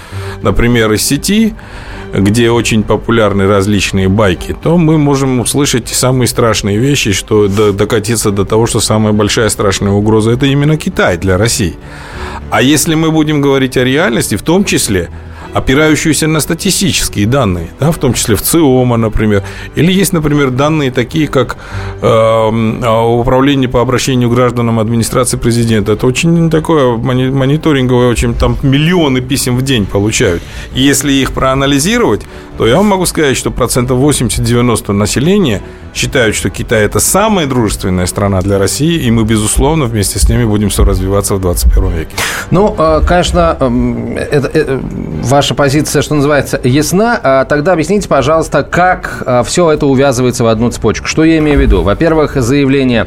например, 0.41 0.91
из 0.93 1.01
сети, 1.03 1.55
где 2.13 2.51
очень 2.51 2.83
популярны 2.83 3.47
различные 3.47 4.07
байки, 4.07 4.55
то 4.61 4.77
мы 4.77 4.97
можем 4.97 5.39
услышать 5.39 5.87
самые 5.89 6.27
страшные 6.27 6.77
вещи, 6.77 7.11
что 7.11 7.47
докатиться 7.47 8.31
до 8.31 8.45
того, 8.45 8.67
что 8.67 8.79
самая 8.79 9.13
большая 9.13 9.49
страшная 9.49 9.91
угроза– 9.91 10.31
это 10.31 10.45
именно 10.45 10.77
Китай 10.77 11.17
для 11.17 11.37
России. 11.37 11.75
А 12.49 12.61
если 12.61 12.95
мы 12.95 13.11
будем 13.11 13.41
говорить 13.41 13.77
о 13.77 13.83
реальности, 13.83 14.35
в 14.35 14.41
том 14.41 14.65
числе– 14.65 15.09
опирающуюся 15.53 16.27
на 16.27 16.39
статистические 16.39 17.25
данные, 17.27 17.69
да, 17.79 17.91
в 17.91 17.97
том 17.97 18.13
числе 18.13 18.35
в 18.35 18.41
ЦИОМа, 18.41 18.97
например. 18.97 19.43
Или 19.75 19.91
есть, 19.91 20.13
например, 20.13 20.51
данные 20.51 20.91
такие, 20.91 21.27
как 21.27 21.57
э, 22.01 22.97
управление 23.19 23.69
по 23.69 23.81
обращению 23.81 24.29
гражданам 24.29 24.79
администрации 24.79 25.37
президента. 25.37 25.93
Это 25.93 26.07
очень 26.07 26.49
такое 26.49 26.97
мониторинговое, 26.97 28.09
очень 28.09 28.33
там 28.33 28.57
миллионы 28.63 29.21
писем 29.21 29.57
в 29.57 29.61
день 29.61 29.85
получают. 29.85 30.41
И 30.75 30.81
если 30.81 31.11
их 31.11 31.31
проанализировать, 31.31 32.21
то 32.57 32.67
я 32.67 32.77
вам 32.77 32.87
могу 32.87 33.05
сказать, 33.05 33.37
что 33.37 33.51
процентов 33.51 33.99
80-90 33.99 34.93
населения 34.93 35.61
считают, 35.93 36.35
что 36.35 36.49
Китай 36.49 36.85
это 36.85 36.99
самая 36.99 37.47
дружественная 37.47 38.05
страна 38.05 38.41
для 38.41 38.57
России, 38.59 38.99
и 39.07 39.11
мы, 39.11 39.23
безусловно, 39.23 39.85
вместе 39.85 40.19
с 40.19 40.29
ними 40.29 40.45
будем 40.45 40.69
все 40.69 40.83
развиваться 40.83 41.35
в 41.35 41.41
21 41.41 41.91
веке. 41.91 42.15
Ну, 42.51 42.75
э, 42.77 43.01
конечно, 43.07 43.57
эм, 43.59 44.17
это, 44.17 44.47
это, 44.47 44.79
ваша 45.37 45.53
позиция, 45.53 46.01
что 46.01 46.15
называется, 46.15 46.59
ясна. 46.63 47.19
А 47.21 47.45
тогда 47.45 47.73
объясните, 47.73 48.07
пожалуйста, 48.07 48.63
как 48.63 49.21
а, 49.23 49.43
все 49.43 49.69
это 49.69 49.85
увязывается 49.85 50.43
в 50.43 50.47
одну 50.47 50.71
цепочку. 50.71 51.05
Что 51.05 51.23
я 51.23 51.37
имею 51.37 51.59
в 51.59 51.61
виду? 51.61 51.83
Во-первых, 51.83 52.41
заявление 52.41 53.05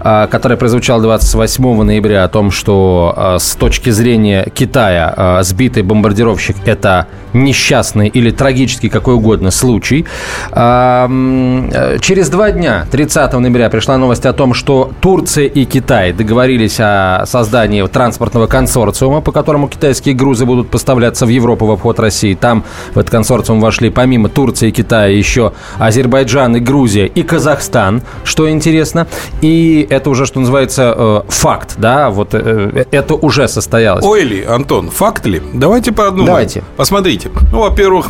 которое 0.00 0.56
прозвучало 0.56 1.02
28 1.02 1.82
ноября 1.82 2.24
о 2.24 2.28
том, 2.28 2.50
что 2.50 3.36
с 3.40 3.56
точки 3.56 3.90
зрения 3.90 4.46
Китая 4.54 5.40
сбитый 5.42 5.82
бомбардировщик– 5.82 6.56
это 6.66 7.08
несчастный 7.32 8.08
или 8.08 8.30
трагический, 8.30 8.88
какой 8.88 9.14
угодно 9.14 9.50
случай. 9.50 10.06
Через 10.54 12.28
два 12.30 12.50
дня, 12.52 12.86
30 12.90 13.32
ноября, 13.34 13.70
пришла 13.70 13.98
новость 13.98 14.24
о 14.24 14.32
том, 14.32 14.54
что 14.54 14.92
Турция 15.00 15.46
и 15.46 15.64
Китай 15.64 16.12
договорились 16.12 16.78
о 16.78 17.24
создании 17.26 17.84
транспортного 17.86 18.46
консорциума, 18.46 19.20
по 19.20 19.32
которому 19.32 19.68
китайские 19.68 20.14
грузы 20.14 20.46
будут 20.46 20.70
поставляться 20.70 21.26
в 21.26 21.28
Европу 21.28 21.66
в 21.68 21.70
обход 21.72 22.00
России. 22.00 22.34
Там 22.34 22.64
в 22.94 22.98
этот 22.98 23.10
консорциум 23.10 23.60
вошли 23.60 23.90
помимо 23.90 24.28
Турции 24.28 24.68
и 24.68 24.72
Китая 24.72 25.06
еще 25.06 25.52
Азербайджан 25.78 26.56
и 26.56 26.60
Грузия 26.60 27.06
и 27.06 27.22
Казахстан, 27.22 28.02
что 28.24 28.50
интересно. 28.50 29.06
И 29.40 29.86
это 29.88 30.10
уже, 30.10 30.26
что 30.26 30.40
называется, 30.40 30.94
э, 30.96 31.22
факт, 31.28 31.74
да, 31.78 32.10
вот 32.10 32.30
э, 32.32 32.84
это 32.90 33.14
уже 33.14 33.48
состоялось. 33.48 34.04
Ой 34.04 34.22
ли, 34.22 34.44
Антон, 34.44 34.90
факт 34.90 35.26
ли? 35.26 35.40
Давайте 35.52 35.92
по 35.92 36.08
одному. 36.08 36.26
Давайте. 36.26 36.62
Посмотрите. 36.76 37.30
Ну, 37.52 37.60
во-первых, 37.60 38.08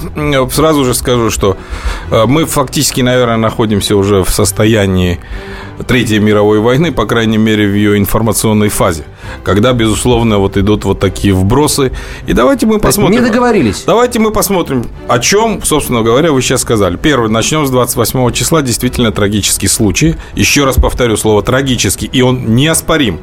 сразу 0.52 0.84
же 0.84 0.94
скажу, 0.94 1.30
что 1.30 1.56
э, 2.10 2.24
мы 2.26 2.44
фактически, 2.44 3.00
наверное, 3.00 3.36
находимся 3.36 3.96
уже 3.96 4.24
в 4.24 4.30
состоянии 4.30 5.18
Третьей 5.86 6.18
мировой 6.18 6.60
войны, 6.60 6.92
по 6.92 7.06
крайней 7.06 7.38
мере, 7.38 7.66
в 7.66 7.74
ее 7.74 7.98
информационной 7.98 8.68
фазе, 8.68 9.04
когда, 9.42 9.73
безусловно, 9.73 10.38
вот 10.38 10.56
идут 10.56 10.85
вот 10.85 11.00
такие 11.00 11.35
вбросы. 11.35 11.92
И 12.26 12.32
давайте 12.32 12.66
мы 12.66 12.78
посмотрим. 12.78 13.23
Не 13.23 13.28
договорились. 13.28 13.85
Давайте 13.87 14.18
мы 14.18 14.30
посмотрим, 14.30 14.87
о 15.08 15.18
чем, 15.18 15.62
собственно 15.62 16.02
говоря, 16.02 16.32
вы 16.32 16.42
сейчас 16.42 16.62
сказали. 16.62 16.97
Первый, 16.97 17.30
начнем 17.30 17.66
с 17.66 17.70
28 17.70 18.32
числа, 18.32 18.62
действительно 18.62 19.12
трагический 19.12 19.68
случай. 19.68 20.16
Еще 20.35 20.64
раз 20.64 20.76
повторю 20.76 21.16
слово 21.16 21.42
трагический, 21.42 22.08
и 22.12 22.23
он 22.23 22.54
неоспорим. 22.54 23.20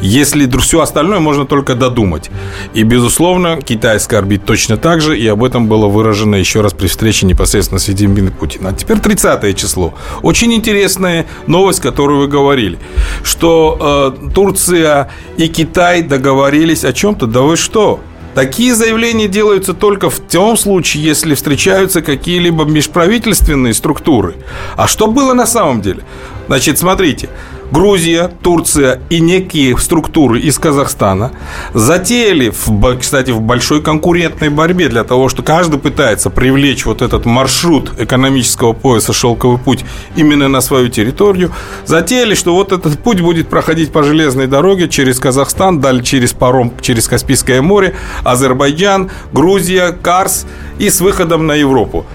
Если 0.00 0.46
все 0.58 0.80
остальное 0.80 1.20
можно 1.20 1.46
только 1.46 1.74
додумать. 1.74 2.30
И, 2.74 2.82
безусловно, 2.82 3.60
Китай 3.62 4.00
скорбит 4.00 4.44
точно 4.44 4.76
так 4.76 5.00
же, 5.00 5.18
и 5.18 5.26
об 5.26 5.44
этом 5.44 5.68
было 5.68 5.86
выражено 5.86 6.36
еще 6.36 6.60
раз 6.60 6.72
при 6.72 6.88
встрече 6.88 7.26
непосредственно 7.26 7.78
с 7.78 7.86
Владимиром 7.86 8.32
Путиным. 8.32 8.68
А 8.68 8.72
теперь 8.72 8.98
30 8.98 9.56
число. 9.56 9.94
Очень 10.22 10.54
интересная 10.54 11.26
новость, 11.46 11.80
которую 11.80 12.20
вы 12.20 12.28
говорили, 12.28 12.78
что 13.22 14.12
э, 14.20 14.30
Турция 14.34 15.10
и 15.36 15.45
Китай 15.48 16.02
договорились 16.02 16.84
о 16.84 16.92
чем-то. 16.92 17.26
Да 17.26 17.42
вы 17.42 17.56
что? 17.56 18.00
Такие 18.34 18.74
заявления 18.74 19.28
делаются 19.28 19.72
только 19.72 20.10
в 20.10 20.20
том 20.20 20.58
случае, 20.58 21.02
если 21.04 21.34
встречаются 21.34 22.02
какие-либо 22.02 22.64
межправительственные 22.64 23.72
структуры. 23.72 24.34
А 24.76 24.86
что 24.86 25.06
было 25.06 25.32
на 25.32 25.46
самом 25.46 25.80
деле? 25.80 26.02
Значит, 26.46 26.78
смотрите, 26.78 27.30
Грузия, 27.70 28.30
Турция 28.42 29.00
и 29.10 29.20
некие 29.20 29.76
структуры 29.78 30.40
из 30.40 30.58
Казахстана 30.58 31.32
затеяли, 31.74 32.50
в, 32.50 32.98
кстати, 32.98 33.32
в 33.32 33.40
большой 33.40 33.82
конкурентной 33.82 34.50
борьбе 34.50 34.88
для 34.88 35.04
того, 35.04 35.28
что 35.28 35.42
каждый 35.42 35.78
пытается 35.78 36.30
привлечь 36.30 36.86
вот 36.86 37.02
этот 37.02 37.26
маршрут 37.26 37.92
экономического 37.98 38.72
пояса 38.72 39.12
«Шелковый 39.12 39.58
путь» 39.58 39.84
именно 40.14 40.48
на 40.48 40.60
свою 40.60 40.88
территорию, 40.88 41.52
затеяли, 41.84 42.34
что 42.34 42.54
вот 42.54 42.72
этот 42.72 42.98
путь 43.00 43.20
будет 43.20 43.48
проходить 43.48 43.90
по 43.92 44.02
железной 44.02 44.46
дороге 44.46 44.88
через 44.88 45.18
Казахстан, 45.18 45.80
далее 45.80 46.04
через 46.04 46.32
паром, 46.32 46.72
через 46.80 47.08
Каспийское 47.08 47.62
море, 47.62 47.94
Азербайджан, 48.24 49.10
Грузия, 49.32 49.92
Карс 49.92 50.46
и 50.78 50.88
с 50.88 51.00
выходом 51.00 51.46
на 51.46 51.54
Европу. 51.54 52.06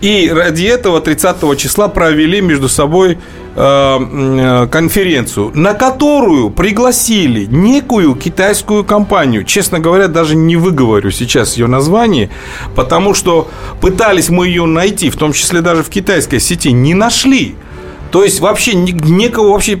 И 0.00 0.30
ради 0.30 0.64
этого 0.64 1.00
30 1.00 1.58
числа 1.58 1.88
провели 1.88 2.42
между 2.42 2.68
собой 2.68 3.12
э, 3.12 3.18
э, 3.56 4.68
конференцию, 4.70 5.52
на 5.54 5.72
которую 5.72 6.50
пригласили 6.50 7.46
некую 7.46 8.14
китайскую 8.14 8.84
компанию. 8.84 9.44
Честно 9.44 9.80
говоря, 9.80 10.08
даже 10.08 10.36
не 10.36 10.56
выговорю 10.56 11.10
сейчас 11.10 11.56
ее 11.56 11.66
название, 11.66 12.28
потому 12.74 13.14
что 13.14 13.48
пытались 13.80 14.28
мы 14.28 14.48
ее 14.48 14.66
найти, 14.66 15.08
в 15.08 15.16
том 15.16 15.32
числе 15.32 15.62
даже 15.62 15.82
в 15.82 15.88
китайской 15.88 16.40
сети, 16.40 16.72
не 16.72 16.92
нашли. 16.92 17.54
То 18.10 18.22
есть 18.22 18.40
вообще 18.40 18.74
некого 18.74 19.52
вообще 19.52 19.78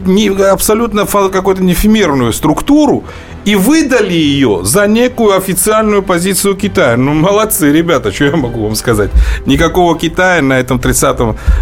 абсолютно 0.50 1.04
какую-то 1.06 1.62
нефемерную 1.62 2.32
структуру 2.32 3.04
и 3.46 3.54
выдали 3.54 4.12
ее 4.12 4.60
за 4.64 4.88
некую 4.88 5.36
официальную 5.36 6.02
позицию 6.02 6.56
Китая. 6.56 6.96
Ну, 6.96 7.14
молодцы, 7.14 7.72
ребята, 7.72 8.12
что 8.12 8.24
я 8.24 8.36
могу 8.36 8.64
вам 8.64 8.74
сказать? 8.74 9.10
Никакого 9.46 9.96
Китая 9.96 10.42
на 10.42 10.58
этом 10.58 10.80
30 10.80 11.18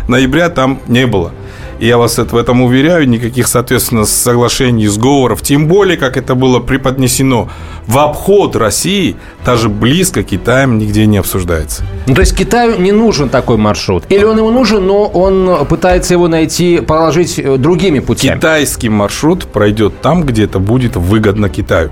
ноября 0.08 0.48
там 0.48 0.80
не 0.88 1.06
было. 1.06 1.32
Я 1.80 1.98
вас 1.98 2.18
в 2.18 2.36
этом 2.36 2.62
уверяю, 2.62 3.08
никаких, 3.08 3.46
соответственно, 3.48 4.04
соглашений, 4.04 4.86
сговоров, 4.86 5.42
тем 5.42 5.66
более, 5.68 5.96
как 5.96 6.16
это 6.16 6.34
было 6.34 6.60
преподнесено 6.60 7.48
в 7.86 7.98
обход 7.98 8.56
России, 8.56 9.16
даже 9.44 9.68
близко 9.68 10.22
Китаем 10.22 10.78
нигде 10.78 11.06
не 11.06 11.18
обсуждается. 11.18 11.82
Ну, 12.06 12.14
то 12.14 12.20
есть 12.20 12.36
Китаю 12.36 12.80
не 12.80 12.92
нужен 12.92 13.28
такой 13.28 13.56
маршрут? 13.56 14.04
Или 14.08 14.24
он 14.24 14.38
ему 14.38 14.50
нужен, 14.50 14.86
но 14.86 15.04
он 15.04 15.66
пытается 15.66 16.14
его 16.14 16.28
найти, 16.28 16.80
положить 16.80 17.38
э, 17.38 17.56
другими 17.56 17.98
путями? 17.98 18.36
Китайский 18.36 18.88
маршрут 18.88 19.46
пройдет 19.46 20.00
там, 20.00 20.22
где 20.22 20.44
это 20.44 20.58
будет 20.58 20.96
выгодно 20.96 21.48
Китаю. 21.48 21.90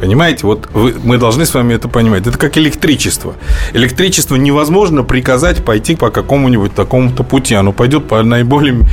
Понимаете, 0.00 0.46
вот 0.46 0.68
вы, 0.72 0.94
мы 1.02 1.18
должны 1.18 1.46
с 1.46 1.54
вами 1.54 1.74
это 1.74 1.88
понимать. 1.88 2.26
Это 2.26 2.38
как 2.38 2.58
электричество. 2.58 3.34
Электричество 3.72 4.36
невозможно 4.36 5.02
приказать 5.02 5.64
пойти 5.64 5.96
по 5.96 6.10
какому-нибудь 6.10 6.74
такому-то 6.74 7.22
пути. 7.22 7.54
Оно 7.54 7.72
пойдет 7.72 8.08
по 8.08 8.22
наиболее 8.22 8.86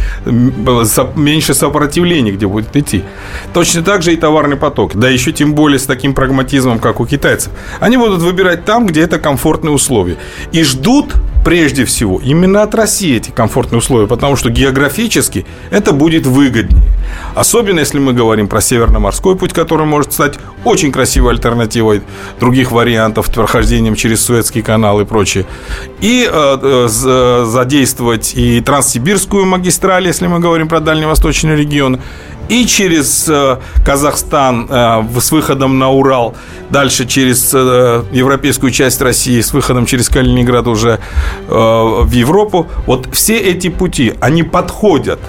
меньше 1.15 1.53
сопротивления, 1.53 2.31
где 2.31 2.47
будет 2.47 2.75
идти. 2.75 3.03
Точно 3.53 3.83
так 3.83 4.01
же 4.01 4.13
и 4.13 4.15
товарный 4.15 4.57
поток. 4.57 4.95
Да 4.95 5.09
еще 5.09 5.31
тем 5.31 5.53
более 5.53 5.79
с 5.79 5.85
таким 5.85 6.13
прагматизмом, 6.13 6.79
как 6.79 6.99
у 6.99 7.05
китайцев. 7.05 7.51
Они 7.79 7.97
будут 7.97 8.21
выбирать 8.21 8.65
там, 8.65 8.85
где 8.85 9.01
это 9.01 9.19
комфортные 9.19 9.73
условия. 9.73 10.17
И 10.51 10.63
ждут 10.63 11.13
прежде 11.43 11.85
всего 11.85 12.19
именно 12.23 12.63
от 12.63 12.73
России 12.75 13.17
эти 13.17 13.31
комфортные 13.31 13.79
условия, 13.79 14.07
потому 14.07 14.35
что 14.35 14.49
географически 14.49 15.45
это 15.71 15.91
будет 15.91 16.25
выгоднее. 16.25 16.83
Особенно 17.35 17.79
если 17.79 17.99
мы 17.99 18.13
говорим 18.13 18.47
про 18.47 18.61
Северно-морской 18.61 19.35
путь, 19.35 19.53
который 19.53 19.85
может 19.85 20.13
стать 20.13 20.39
очень 20.63 20.91
красивой 20.91 21.33
альтернативой 21.33 22.01
других 22.39 22.71
вариантов 22.71 23.31
прохождением 23.31 23.95
через 23.95 24.23
Суэцкий 24.23 24.61
канал 24.61 25.01
и 25.01 25.05
прочее. 25.05 25.45
И 25.99 26.27
э, 26.31 26.57
э, 26.61 27.45
задействовать 27.45 28.33
и 28.35 28.61
Транссибирскую 28.61 29.45
магистраль, 29.45 30.07
если 30.07 30.27
мы 30.27 30.39
говорим 30.39 30.67
про 30.67 30.79
дальневосточный 30.79 31.55
регион, 31.55 31.99
и 32.49 32.65
через 32.65 33.27
э, 33.29 33.57
Казахстан 33.85 34.67
э, 34.69 35.03
с 35.19 35.31
выходом 35.31 35.79
на 35.79 35.89
Урал, 35.89 36.35
дальше 36.69 37.05
через 37.05 37.51
э, 37.53 38.03
европейскую 38.11 38.71
часть 38.71 39.01
России 39.01 39.39
с 39.41 39.53
выходом 39.53 39.85
через 39.85 40.09
Калининград 40.09 40.67
уже 40.67 40.99
в 41.47 42.11
Европу. 42.11 42.67
Вот 42.85 43.07
все 43.11 43.37
эти 43.37 43.69
пути, 43.69 44.13
они 44.19 44.43
подходят 44.43 45.19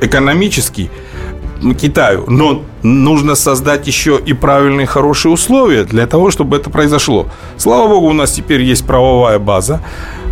экономически 0.00 0.90
Китаю, 1.80 2.24
но 2.28 2.62
нужно 2.82 3.34
создать 3.34 3.86
еще 3.86 4.20
и 4.24 4.32
правильные 4.32 4.86
хорошие 4.86 5.32
условия 5.32 5.84
для 5.84 6.06
того, 6.06 6.30
чтобы 6.30 6.56
это 6.56 6.70
произошло. 6.70 7.26
Слава 7.56 7.88
богу, 7.88 8.06
у 8.06 8.12
нас 8.12 8.32
теперь 8.32 8.62
есть 8.62 8.86
правовая 8.86 9.38
база. 9.38 9.80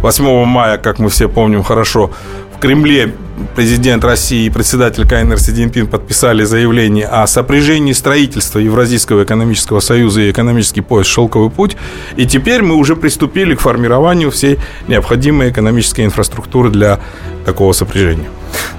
8 0.03 0.45
мая, 0.45 0.79
как 0.79 0.99
мы 0.99 1.09
все 1.09 1.29
помним 1.29 1.63
хорошо, 1.63 2.11
в 2.57 2.59
Кремле 2.59 3.13
президент 3.55 4.03
России 4.03 4.47
и 4.47 4.51
председатель 4.51 5.07
КНР 5.07 5.39
Си 5.39 5.53
Цзиньпин 5.53 5.89
подписали 5.89 6.45
заявление 6.45 7.07
о 7.07 7.27
сопряжении 7.27 7.93
строительства 7.93 8.59
Евразийского 8.59 9.25
экономического 9.25 9.81
союза 9.81 10.23
и 10.23 10.31
экономический 10.31 10.81
пояс 10.81 11.07
«Шелковый 11.07 11.51
путь». 11.51 11.77
И 12.17 12.25
теперь 12.25 12.63
мы 12.63 12.77
уже 12.77 12.97
приступили 12.97 13.55
к 13.55 13.61
формированию 13.61 14.31
всей 14.31 14.59
необходимой 14.89 15.51
экономической 15.51 16.07
инфраструктуры 16.07 16.71
для 16.71 16.99
такого 17.45 17.73
сопряжения. 17.73 18.29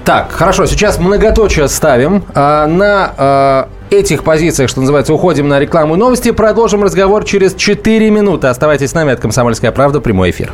Так, 0.04 0.32
хорошо, 0.32 0.66
сейчас 0.66 0.98
многоточие 0.98 1.68
ставим. 1.68 2.24
А, 2.34 2.66
на 2.66 3.14
а, 3.16 3.70
этих 3.92 4.24
позициях, 4.24 4.72
что 4.72 4.82
называется, 4.82 5.14
уходим 5.14 5.48
на 5.48 5.60
рекламу 5.60 5.96
и 5.96 5.98
новости. 6.00 6.32
Продолжим 6.32 6.84
разговор 6.84 7.26
через 7.26 7.54
4 7.54 8.10
минуты. 8.10 8.48
Оставайтесь 8.48 8.90
с 8.90 8.94
нами. 8.96 9.14
от 9.14 9.20
«Комсомольская 9.20 9.72
правда». 9.72 10.00
Прямой 10.00 10.32
эфир. 10.32 10.54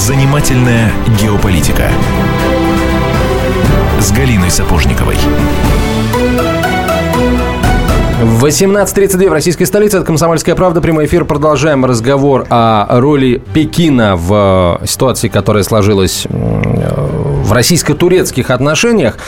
Занимательная 0.00 0.90
геополитика 1.20 1.90
с 4.00 4.10
Галиной 4.12 4.50
Сапожниковой. 4.50 5.16
18.32 8.22 9.28
в 9.28 9.32
российской 9.32 9.66
столице. 9.66 9.98
Это 9.98 10.06
«Комсомольская 10.06 10.54
правда». 10.54 10.80
Прямой 10.80 11.04
эфир. 11.04 11.26
Продолжаем 11.26 11.84
разговор 11.84 12.46
о 12.48 12.86
роли 12.98 13.42
Пекина 13.52 14.16
в 14.16 14.78
э, 14.80 14.86
ситуации, 14.86 15.28
которая 15.28 15.64
сложилась 15.64 16.26
э, 16.26 16.30
в 16.30 17.52
российско-турецких 17.52 18.50
отношениях. 18.50 19.18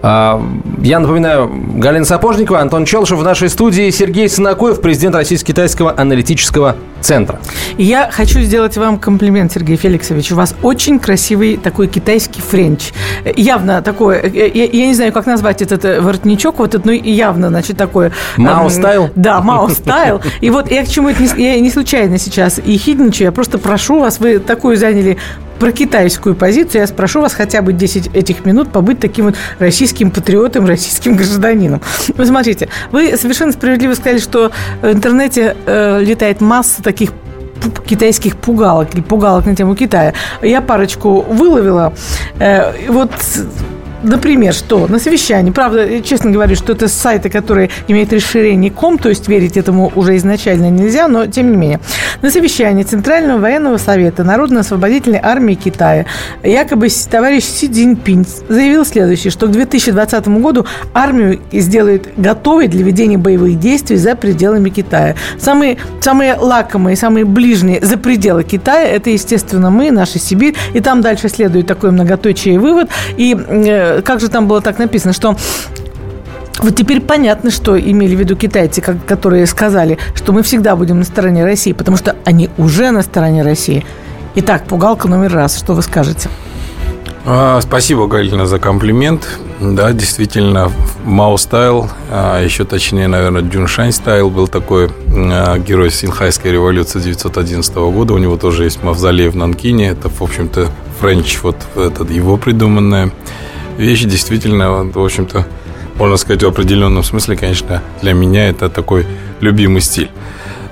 А, 0.00 0.40
я 0.80 1.00
напоминаю, 1.00 1.50
Галина 1.76 2.04
Сапожникова, 2.04 2.60
Антон 2.60 2.84
Челшев 2.84 3.18
в 3.18 3.24
нашей 3.24 3.48
студии, 3.48 3.90
Сергей 3.90 4.28
Сынакоев, 4.28 4.80
президент 4.80 5.16
Российско-китайского 5.16 5.92
аналитического 5.96 6.76
центра. 7.00 7.40
Я 7.78 8.10
хочу 8.10 8.40
сделать 8.40 8.76
вам 8.76 8.98
комплимент, 8.98 9.52
Сергей 9.52 9.76
Феликсович. 9.76 10.32
У 10.32 10.36
вас 10.36 10.54
очень 10.62 10.98
красивый 10.98 11.56
такой 11.56 11.88
китайский 11.88 12.40
френч. 12.40 12.92
Явно 13.36 13.82
такой, 13.82 14.16
э, 14.18 14.50
я, 14.54 14.64
я 14.64 14.86
не 14.86 14.94
знаю, 14.94 15.12
как 15.12 15.26
назвать 15.26 15.62
этот 15.62 15.84
воротничок, 16.02 16.58
вот 16.58 16.74
этот, 16.74 16.84
ну 16.84 16.92
явно, 16.92 17.48
значит, 17.48 17.76
такое 17.76 18.12
Мао 18.36 18.68
style? 18.68 19.10
Да, 19.14 19.40
Мао 19.40 19.68
style. 19.68 20.20
И 20.40 20.50
вот 20.50 20.70
я 20.70 20.84
к 20.84 20.88
чему 20.88 21.08
это 21.08 21.22
не, 21.22 21.54
я 21.54 21.60
не 21.60 21.70
случайно 21.70 22.18
сейчас 22.18 22.58
ехидничаю, 22.58 23.26
я 23.26 23.32
просто 23.32 23.58
прошу 23.58 24.00
вас, 24.00 24.18
вы 24.18 24.38
такую 24.38 24.76
заняли 24.76 25.18
про 25.60 25.72
китайскую 25.72 26.34
позицию, 26.34 26.80
я 26.80 26.86
спрошу 26.86 27.20
вас 27.20 27.34
хотя 27.34 27.60
бы 27.60 27.74
10 27.74 28.16
этих 28.16 28.46
минут 28.46 28.72
побыть 28.72 28.98
таким 28.98 29.26
вот 29.26 29.34
российским 29.58 30.10
патриотом, 30.10 30.64
российским 30.64 31.16
гражданином. 31.16 31.82
Вы 32.16 32.24
смотрите, 32.24 32.70
вы 32.90 33.14
совершенно 33.18 33.52
справедливо 33.52 33.92
сказали, 33.92 34.18
что 34.18 34.52
в 34.80 34.86
интернете 34.86 35.54
э, 35.66 36.00
летает 36.02 36.40
масса 36.40 36.82
таких 36.90 37.10
китайских 37.86 38.36
пугалок 38.36 38.94
или 38.94 39.02
пугалок 39.02 39.46
на 39.46 39.54
тему 39.54 39.74
Китая. 39.74 40.14
Я 40.42 40.60
парочку 40.60 41.20
выловила. 41.22 41.92
Э, 42.38 42.72
вот 42.88 43.10
Например, 44.02 44.54
что 44.54 44.86
на 44.86 44.98
совещании, 44.98 45.50
правда, 45.50 46.00
честно 46.00 46.30
говорю, 46.30 46.56
что 46.56 46.72
это 46.72 46.88
сайты, 46.88 47.28
которые 47.28 47.70
имеют 47.88 48.12
расширение 48.12 48.70
ком, 48.70 48.98
то 48.98 49.08
есть 49.08 49.28
верить 49.28 49.56
этому 49.56 49.92
уже 49.94 50.16
изначально 50.16 50.70
нельзя, 50.70 51.08
но 51.08 51.26
тем 51.26 51.50
не 51.50 51.56
менее. 51.56 51.80
На 52.22 52.30
совещании 52.30 52.82
Центрального 52.82 53.38
военного 53.38 53.76
совета 53.76 54.24
Народно-освободительной 54.24 55.20
армии 55.22 55.54
Китая 55.54 56.06
якобы 56.42 56.88
товарищ 57.10 57.44
Си 57.44 57.68
Цзиньпинь 57.68 58.26
заявил 58.48 58.84
следующее, 58.84 59.30
что 59.30 59.46
к 59.46 59.50
2020 59.50 60.28
году 60.28 60.66
армию 60.94 61.40
сделают 61.52 62.08
готовой 62.16 62.68
для 62.68 62.84
ведения 62.84 63.18
боевых 63.18 63.58
действий 63.58 63.96
за 63.96 64.16
пределами 64.16 64.70
Китая. 64.70 65.14
Самые, 65.38 65.78
самые 66.00 66.34
лакомые, 66.34 66.96
самые 66.96 67.24
ближние 67.24 67.80
за 67.84 67.96
пределы 67.96 68.44
Китая, 68.44 68.88
это, 68.88 69.10
естественно, 69.10 69.70
мы, 69.70 69.90
наша 69.90 70.18
Сибирь, 70.18 70.54
и 70.72 70.80
там 70.80 71.00
дальше 71.00 71.28
следует 71.28 71.66
такой 71.66 71.90
многоточие 71.90 72.58
вывод, 72.58 72.88
и 73.16 73.36
э, 73.36 73.89
как 74.04 74.20
же 74.20 74.28
там 74.28 74.48
было 74.48 74.60
так 74.60 74.78
написано, 74.78 75.12
что 75.12 75.36
вот 76.58 76.76
теперь 76.76 77.00
понятно, 77.00 77.50
что 77.50 77.78
имели 77.80 78.14
в 78.14 78.18
виду 78.18 78.36
китайцы, 78.36 78.82
как, 78.82 79.04
которые 79.06 79.46
сказали, 79.46 79.98
что 80.14 80.32
мы 80.32 80.42
всегда 80.42 80.76
будем 80.76 80.98
на 80.98 81.04
стороне 81.04 81.44
России, 81.44 81.72
потому 81.72 81.96
что 81.96 82.16
они 82.24 82.50
уже 82.58 82.90
на 82.90 83.02
стороне 83.02 83.42
России. 83.42 83.84
Итак, 84.34 84.64
пугалка 84.66 85.08
номер 85.08 85.32
раз. 85.32 85.58
Что 85.58 85.74
вы 85.74 85.82
скажете? 85.82 86.28
А, 87.24 87.60
спасибо, 87.60 88.06
Галина, 88.06 88.46
за 88.46 88.58
комплимент. 88.58 89.26
Да, 89.60 89.92
действительно, 89.92 90.70
Мао 91.04 91.36
style, 91.36 91.90
а 92.10 92.42
еще 92.42 92.64
точнее, 92.64 93.08
наверное, 93.08 93.42
Чжуншань 93.42 93.92
style 93.92 94.30
был 94.30 94.48
такой 94.48 94.90
а, 95.08 95.58
герой 95.58 95.90
Синьхайской 95.90 96.52
революции 96.52 96.98
1911 96.98 97.74
года. 97.74 98.14
У 98.14 98.18
него 98.18 98.36
тоже 98.36 98.64
есть 98.64 98.82
мавзолей 98.82 99.28
в 99.28 99.36
Нанкине. 99.36 99.88
Это, 99.88 100.08
в 100.08 100.22
общем-то, 100.22 100.68
френч, 101.00 101.38
вот 101.42 101.56
этот 101.76 102.10
его 102.10 102.36
придуманная 102.36 103.10
вещь 103.80 104.04
действительно, 104.04 104.84
в 104.84 105.02
общем-то, 105.02 105.46
можно 105.96 106.16
сказать, 106.16 106.42
в 106.42 106.46
определенном 106.46 107.02
смысле, 107.02 107.36
конечно, 107.36 107.82
для 108.02 108.12
меня 108.12 108.48
это 108.48 108.68
такой 108.68 109.06
любимый 109.40 109.80
стиль. 109.80 110.10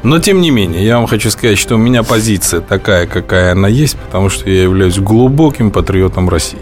Но, 0.03 0.21
тем 0.21 0.41
не 0.41 0.51
менее, 0.51 0.85
я 0.85 0.97
вам 0.99 1.07
хочу 1.07 1.31
сказать, 1.31 1.59
что 1.59 1.75
у 1.75 1.79
меня 1.79 2.03
позиция 2.03 2.61
такая, 2.61 3.07
какая 3.07 3.53
она 3.53 3.67
есть, 3.67 3.97
потому 3.99 4.29
что 4.29 4.49
я 4.49 4.63
являюсь 4.63 4.99
глубоким 4.99 5.71
патриотом 5.71 6.29
России. 6.29 6.61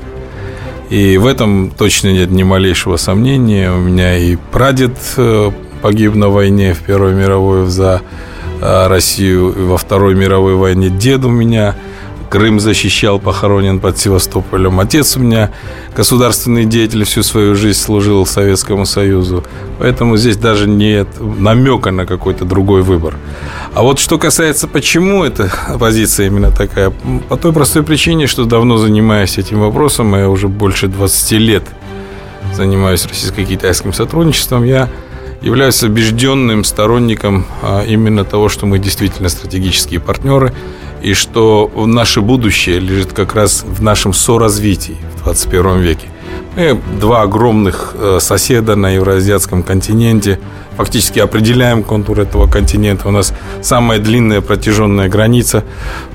И 0.89 1.19
в 1.19 1.27
этом 1.27 1.71
точно 1.71 2.13
нет 2.13 2.31
ни 2.31 2.45
малейшего 2.45 2.97
сомнения. 2.97 3.71
У 3.73 3.79
меня 3.79 4.17
и 4.17 4.37
прадед 4.37 4.97
э, 5.17 5.51
погиб 5.83 6.15
на 6.15 6.29
войне 6.29 6.73
в 6.73 6.79
Первой 6.79 7.13
мировой 7.13 7.67
за 7.67 8.03
э, 8.61 8.87
Россию, 8.87 9.53
во 9.67 9.77
Второй 9.77 10.15
мировой 10.15 10.55
войне 10.55 10.89
дед 10.89 11.25
у 11.25 11.31
меня– 11.31 11.75
Крым 12.37 12.61
защищал, 12.61 13.19
похоронен 13.19 13.81
под 13.81 13.97
Севастополем. 13.97 14.79
Отец 14.79 15.17
у 15.17 15.21
меня 15.21 15.53
государственный 15.97 16.67
деятель, 16.67 17.05
всю 17.05 17.23
свою 17.23 17.55
жизнь 17.55 17.79
служил 17.79 18.27
Советскому 18.27 18.85
Союзу. 18.85 19.43
Поэтому 19.79 20.19
здесь 20.19 20.37
даже 20.37 20.69
нет 20.69 21.09
намека 21.19 21.93
на 21.93 22.05
какой-то 22.05 22.45
другой 22.45 22.83
выбор. 22.83 23.15
А 23.73 23.83
вот 23.83 23.99
что 23.99 24.19
касается, 24.19 24.69
почему 24.69 25.25
эта 25.25 25.51
позиция 25.81 26.27
именно 26.27 26.51
такая, 26.51 26.93
по 27.31 27.39
той 27.39 27.55
простой 27.55 27.83
причине, 27.83 28.27
что 28.27 28.45
давно 28.45 28.77
занимаюсь 28.77 29.39
этим 29.39 29.61
вопросом, 29.61 30.15
я 30.15 30.29
уже 30.29 30.49
больше 30.49 30.89
20 30.89 31.33
лет 31.41 31.63
занимаюсь 32.53 33.07
российско-китайским 33.07 33.95
сотрудничеством, 33.95 34.65
я 34.65 34.91
являюсь 35.41 35.83
убежденным 35.83 36.65
сторонником 36.65 37.47
а, 37.63 37.83
именно 37.83 38.25
того, 38.25 38.51
что 38.51 38.67
мы 38.67 38.79
действительно 38.79 39.31
стратегические 39.31 40.01
партнеры– 40.01 40.53
и 41.07 41.15
что 41.15 41.71
наше 41.87 42.21
будущее 42.21 42.81
лежит 42.81 43.13
как 43.13 43.37
раз 43.37 43.63
в 43.63 43.81
нашем 43.81 44.13
соразвитии 44.13 44.97
в 45.15 45.23
21 45.23 45.79
веке. 45.79 46.09
Мы 46.57 46.81
два 46.99 47.23
огромных 47.23 47.95
э, 47.95 48.19
соседа 48.21 48.77
на 48.77 48.91
евроазиатском 48.91 49.63
континенте, 49.63 50.39
фактически 50.77 51.19
определяем 51.19 51.83
контур 51.83 52.21
этого 52.21 52.47
континента. 52.47 53.09
У 53.09 53.11
нас 53.11 53.33
самая 53.63 53.99
длинная 53.99 54.41
протяженная 54.41 55.09
граница 55.09 55.65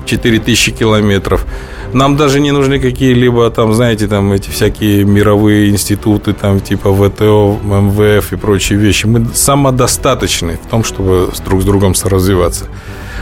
4000 0.06 0.72
километров. 0.72 1.44
Нам 1.92 2.16
даже 2.16 2.40
не 2.40 2.52
нужны 2.52 2.80
какие-либо 2.80 3.50
там, 3.50 3.74
знаете, 3.74 4.08
там 4.08 4.32
эти 4.32 4.48
всякие 4.48 5.04
мировые 5.04 5.68
институты, 5.68 6.32
там 6.32 6.60
типа 6.60 6.92
ВТО, 6.92 7.58
МВФ 7.62 8.32
и 8.32 8.36
прочие 8.36 8.78
вещи. 8.78 9.06
Мы 9.06 9.26
самодостаточны 9.34 10.58
в 10.64 10.70
том, 10.70 10.84
чтобы 10.84 11.30
друг 11.44 11.62
с 11.62 11.64
другом 11.64 11.94
соразвиваться. 11.94 12.66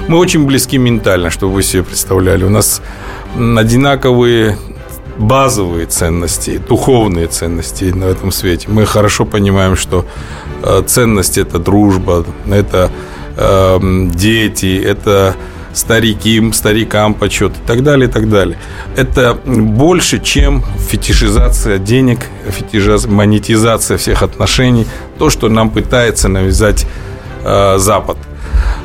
Мы 0.08 0.18
очень 0.18 0.46
близки 0.46 0.78
ментально, 0.78 1.30
чтобы 1.30 1.54
вы 1.54 1.62
себе 1.62 1.82
представляли. 1.82 2.44
У 2.44 2.48
нас 2.48 2.80
одинаковые 3.34 4.56
базовые 5.20 5.86
ценности, 5.86 6.60
духовные 6.68 7.26
ценности 7.26 7.84
на 7.84 8.04
этом 8.04 8.32
свете. 8.32 8.68
Мы 8.68 8.86
хорошо 8.86 9.24
понимаем, 9.24 9.76
что 9.76 10.04
э, 10.62 10.82
ценность– 10.86 11.38
это 11.38 11.58
дружба, 11.58 12.24
это 12.50 12.90
э, 13.36 13.78
дети, 14.14 14.82
это 14.82 15.36
старики, 15.74 16.52
старикам 16.52 17.14
почет 17.14 17.52
и 17.52 17.66
так 17.66 17.82
далее, 17.82 18.08
и 18.08 18.12
так 18.12 18.28
далее. 18.28 18.58
Это 18.96 19.34
больше, 19.44 20.18
чем 20.18 20.64
фетишизация 20.88 21.78
денег, 21.78 22.20
фетишизация, 22.48 23.10
монетизация 23.10 23.98
всех 23.98 24.22
отношений, 24.22 24.86
то, 25.18 25.30
что 25.30 25.48
нам 25.48 25.70
пытается 25.70 26.28
навязать 26.28 26.86
э, 27.44 27.78
Запад. 27.78 28.16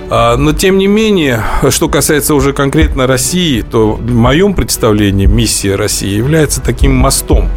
А, 0.09 0.37
но, 0.37 0.53
тем 0.53 0.77
не 0.77 0.87
менее, 0.87 1.43
что 1.69 1.89
касается 1.89 2.35
уже 2.35 2.53
конкретно 2.53 3.07
России, 3.07 3.61
то 3.61 3.93
в 3.93 4.11
моем 4.11 4.53
представлении 4.53 5.25
миссия 5.25 5.75
России 5.75 6.09
является 6.09 6.61
таким 6.61 6.95
мостом 6.95 7.49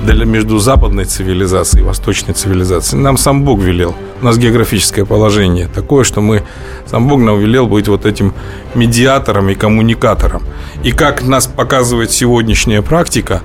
для 0.00 0.24
между 0.24 0.58
западной 0.58 1.04
цивилизацией 1.04 1.84
и 1.84 1.86
восточной 1.86 2.32
цивилизацией. 2.32 3.02
Нам 3.02 3.18
сам 3.18 3.42
Бог 3.44 3.60
велел. 3.60 3.94
У 4.22 4.24
нас 4.24 4.38
географическое 4.38 5.04
положение 5.04 5.68
такое, 5.68 6.04
что 6.04 6.22
мы 6.22 6.42
сам 6.86 7.06
Бог 7.06 7.20
нам 7.20 7.38
велел 7.38 7.66
быть 7.66 7.88
вот 7.88 8.06
этим 8.06 8.32
медиатором 8.74 9.50
и 9.50 9.54
коммуникатором. 9.54 10.42
И 10.82 10.92
как 10.92 11.22
нас 11.22 11.46
показывает 11.46 12.10
сегодняшняя 12.10 12.80
практика 12.80 13.42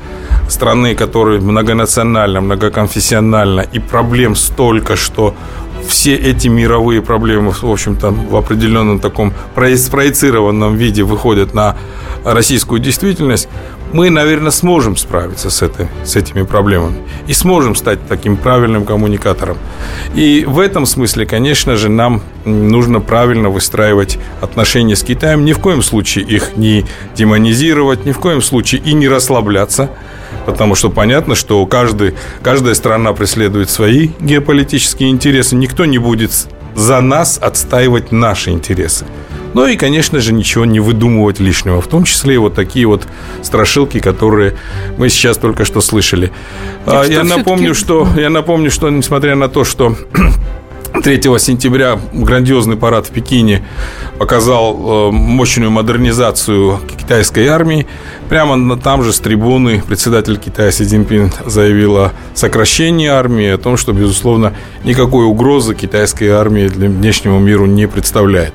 страны, 0.47 0.95
которая 0.95 1.41
многонациональна, 1.41 2.39
многоконфессиональна, 2.39 3.61
и 3.61 3.79
проблем 3.79 4.35
столько, 4.35 4.95
что 4.95 5.35
все 5.87 6.15
эти 6.15 6.47
мировые 6.47 7.01
проблемы, 7.01 7.51
в 7.51 7.63
общем-то, 7.63 8.11
в 8.11 8.35
определенном 8.35 8.99
таком 8.99 9.33
спроецированном 9.53 10.75
виде 10.75 11.03
выходят 11.03 11.53
на 11.53 11.77
российскую 12.23 12.79
действительность, 12.79 13.47
мы, 13.93 14.09
наверное, 14.09 14.51
сможем 14.51 14.97
справиться 14.97 15.49
с, 15.49 15.61
этой, 15.61 15.87
с 16.03 16.15
этими 16.15 16.43
проблемами 16.43 16.97
и 17.27 17.33
сможем 17.33 17.75
стать 17.75 17.99
таким 18.07 18.35
правильным 18.35 18.83
коммуникатором. 18.83 19.57
И 20.15 20.43
в 20.45 20.59
этом 20.59 20.85
смысле, 20.85 21.25
конечно 21.25 21.75
же, 21.75 21.87
нам 21.87 22.21
нужно 22.43 22.99
правильно 22.99 23.49
выстраивать 23.49 24.17
отношения 24.41 24.95
с 24.95 25.03
Китаем, 25.03 25.45
ни 25.45 25.53
в 25.53 25.59
коем 25.59 25.81
случае 25.81 26.25
их 26.25 26.57
не 26.57 26.85
демонизировать, 27.15 28.05
ни 28.05 28.11
в 28.11 28.19
коем 28.19 28.41
случае 28.41 28.81
и 28.81 28.93
не 28.93 29.07
расслабляться– 29.07 29.89
потому 30.45 30.75
что 30.75 30.89
понятно, 30.89 31.35
что 31.35 31.65
каждый, 31.65 32.15
каждая 32.41 32.73
страна 32.75 33.13
преследует 33.13 33.69
свои 33.69 34.09
геополитические 34.19 35.09
интересы. 35.09 35.55
Никто 35.55 35.85
не 35.85 35.97
будет 35.97 36.31
за 36.75 37.01
нас 37.01 37.39
отстаивать 37.41 38.11
наши 38.11 38.51
интересы. 38.51 39.05
Ну 39.53 39.65
и, 39.67 39.77
конечно 39.77 40.19
же, 40.19 40.33
ничего 40.33 40.65
не 40.65 40.81
выдумывать 40.81 41.39
лишнего, 41.39 41.79
в 41.79 41.87
том 41.87 42.03
числе 42.03 42.35
и 42.35 42.37
вот 42.37 42.55
такие 42.55 42.85
вот 42.87 43.07
страшилки, 43.41 43.99
которые 43.99 44.57
мы 44.97 45.07
сейчас 45.07 45.37
только 45.37 45.63
что 45.63 45.79
слышали. 45.79 46.31
Так 46.85 47.07
я 47.07 47.23
напомню, 47.23 47.73
что 47.73 48.05
я 48.17 48.29
напомню, 48.29 48.69
что 48.69 48.89
несмотря 48.89 49.35
на 49.35 49.47
то, 49.47 49.63
что 49.63 49.95
3 51.01 51.21
сентября 51.39 51.99
грандиозный 52.13 52.77
парад 52.77 53.07
в 53.07 53.11
Пекине 53.11 53.63
показал 54.17 55.09
э, 55.09 55.11
мощную 55.11 55.69
модернизацию 55.69 56.79
китайской 56.97 57.47
армии. 57.47 57.85
Прямо 58.29 58.77
там 58.77 59.03
же 59.03 59.11
с 59.11 59.19
трибуны 59.19 59.83
председатель 59.85 60.37
Китая 60.37 60.71
Си 60.71 60.85
Цзиньпин 60.85 61.31
заявил 61.45 61.97
о 61.97 62.11
сокращении 62.33 63.07
армии, 63.07 63.47
о 63.49 63.57
том, 63.57 63.77
что, 63.77 63.93
безусловно, 63.93 64.53
никакой 64.83 65.25
угрозы 65.25 65.75
китайской 65.75 66.29
армии 66.29 66.67
для 66.67 66.87
внешнему 66.87 67.39
миру 67.39 67.65
не 67.65 67.87
представляет. 67.87 68.53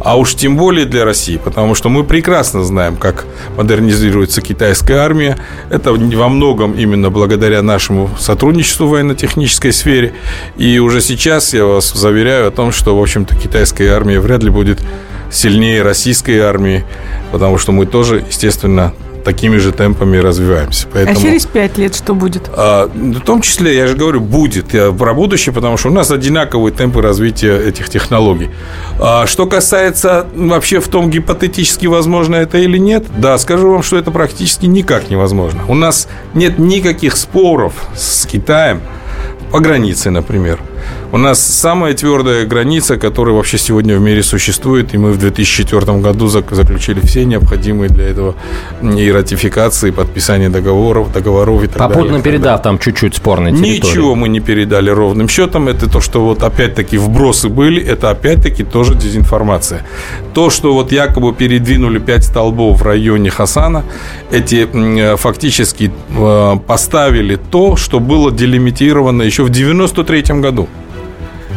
А 0.00 0.16
уж 0.16 0.34
тем 0.34 0.56
более 0.56 0.86
для 0.86 1.04
России, 1.04 1.40
потому 1.42 1.74
что 1.74 1.88
мы 1.88 2.04
прекрасно 2.04 2.62
знаем, 2.64 2.96
как 2.96 3.26
модернизируется 3.56 4.40
китайская 4.40 4.98
армия. 4.98 5.38
Это 5.70 5.92
во 5.92 6.28
многом 6.28 6.72
именно 6.72 7.10
благодаря 7.10 7.62
нашему 7.62 8.10
сотрудничеству 8.18 8.86
в 8.86 8.90
военно-технической 8.90 9.72
сфере. 9.72 10.14
И 10.56 10.78
уже 10.78 11.00
сейчас 11.00 11.52
я 11.52 11.63
вас 11.64 11.92
заверяю 11.92 12.48
о 12.48 12.50
том, 12.50 12.72
что, 12.72 12.96
в 12.96 13.02
общем-то, 13.02 13.36
китайская 13.36 13.90
армия 13.90 14.20
вряд 14.20 14.42
ли 14.42 14.50
будет 14.50 14.80
сильнее 15.30 15.82
российской 15.82 16.38
армии, 16.38 16.84
потому 17.32 17.58
что 17.58 17.72
мы 17.72 17.86
тоже, 17.86 18.24
естественно, 18.26 18.94
такими 19.24 19.56
же 19.56 19.72
темпами 19.72 20.18
развиваемся. 20.18 20.86
А 20.86 20.90
Поэтому, 20.92 21.18
а 21.18 21.22
через 21.22 21.46
пять 21.46 21.78
лет 21.78 21.96
что 21.96 22.14
будет? 22.14 22.48
А, 22.54 22.88
в 22.88 23.20
том 23.20 23.40
числе, 23.40 23.74
я 23.74 23.86
же 23.86 23.96
говорю, 23.96 24.20
будет 24.20 24.74
я 24.74 24.92
про 24.92 25.14
будущее, 25.14 25.52
потому 25.52 25.76
что 25.76 25.88
у 25.88 25.92
нас 25.92 26.10
одинаковые 26.10 26.72
темпы 26.72 27.02
развития 27.02 27.56
этих 27.58 27.88
технологий. 27.88 28.50
А, 29.00 29.26
что 29.26 29.46
касается 29.46 30.26
вообще 30.36 30.78
в 30.80 30.88
том, 30.88 31.10
гипотетически 31.10 31.86
возможно 31.86 32.36
это 32.36 32.58
или 32.58 32.78
нет, 32.78 33.04
да, 33.16 33.38
скажу 33.38 33.72
вам, 33.72 33.82
что 33.82 33.96
это 33.96 34.10
практически 34.10 34.66
никак 34.66 35.10
невозможно. 35.10 35.62
У 35.68 35.74
нас 35.74 36.06
нет 36.34 36.58
никаких 36.58 37.16
споров 37.16 37.72
с 37.96 38.26
Китаем 38.26 38.80
по 39.50 39.60
границе, 39.60 40.10
например. 40.10 40.60
У 41.14 41.16
нас 41.16 41.40
самая 41.40 41.94
твердая 41.94 42.44
граница, 42.44 42.96
которая 42.96 43.36
вообще 43.36 43.56
сегодня 43.56 43.96
в 43.96 44.00
мире 44.00 44.22
существует, 44.22 44.94
и 44.94 44.98
мы 44.98 45.12
в 45.12 45.18
2004 45.18 45.98
году 45.98 46.26
заключили 46.26 46.98
все 47.00 47.24
необходимые 47.24 47.88
для 47.88 48.08
этого 48.08 48.34
и 48.82 49.12
ратификации, 49.12 49.90
и 49.90 49.92
подписание 49.92 50.48
договоров, 50.48 51.12
договоров 51.12 51.62
и 51.62 51.66
так 51.68 51.78
Попутно 51.78 52.04
далее. 52.04 52.22
передав 52.22 52.62
там 52.62 52.80
чуть-чуть 52.80 53.14
спорной 53.14 53.52
территории. 53.52 53.78
Ничего 53.78 54.14
мы 54.16 54.28
не 54.28 54.40
передали 54.40 54.90
ровным 54.90 55.28
счетом. 55.28 55.68
Это 55.68 55.88
то, 55.88 56.00
что 56.00 56.24
вот 56.24 56.42
опять-таки 56.42 56.98
вбросы 56.98 57.48
были, 57.48 57.80
это 57.80 58.10
опять-таки 58.10 58.64
тоже 58.64 58.96
дезинформация. 58.96 59.86
То, 60.32 60.50
что 60.50 60.74
вот 60.74 60.90
якобы 60.90 61.32
передвинули 61.32 62.00
пять 62.00 62.24
столбов 62.24 62.80
в 62.80 62.82
районе 62.82 63.30
Хасана, 63.30 63.84
эти 64.32 64.66
фактически 65.16 65.92
э, 66.10 66.56
поставили 66.66 67.36
то, 67.36 67.76
что 67.76 68.00
было 68.00 68.32
делимитировано 68.32 69.22
еще 69.22 69.44
в 69.44 69.50
93 69.50 70.22
году 70.40 70.68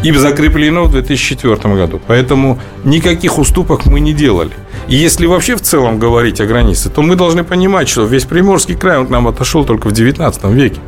и 0.04 0.12
закреплено 0.12 0.84
в 0.84 0.92
2004 0.92 1.76
году. 1.76 2.00
Поэтому 2.08 2.60
никаких 2.84 3.38
уступок 3.40 3.86
мы 3.86 4.00
не 4.00 4.14
делали. 4.14 4.52
И 4.88 4.96
если 4.96 5.26
вообще 5.26 5.56
в 5.56 5.62
целом 5.62 6.00
говорить 6.00 6.40
о 6.40 6.46
границе, 6.46 6.90
то 6.90 7.02
мы 7.02 7.16
должны 7.16 7.44
понимать, 7.44 7.90
что 7.90 8.06
весь 8.06 8.26
Приморский 8.26 8.76
край 8.76 9.00
он 9.00 9.08
к 9.08 9.10
нам 9.10 9.28
отошел 9.28 9.66
только 9.66 9.88
в 9.88 9.92
19 9.92 10.44
веке. 10.46 10.80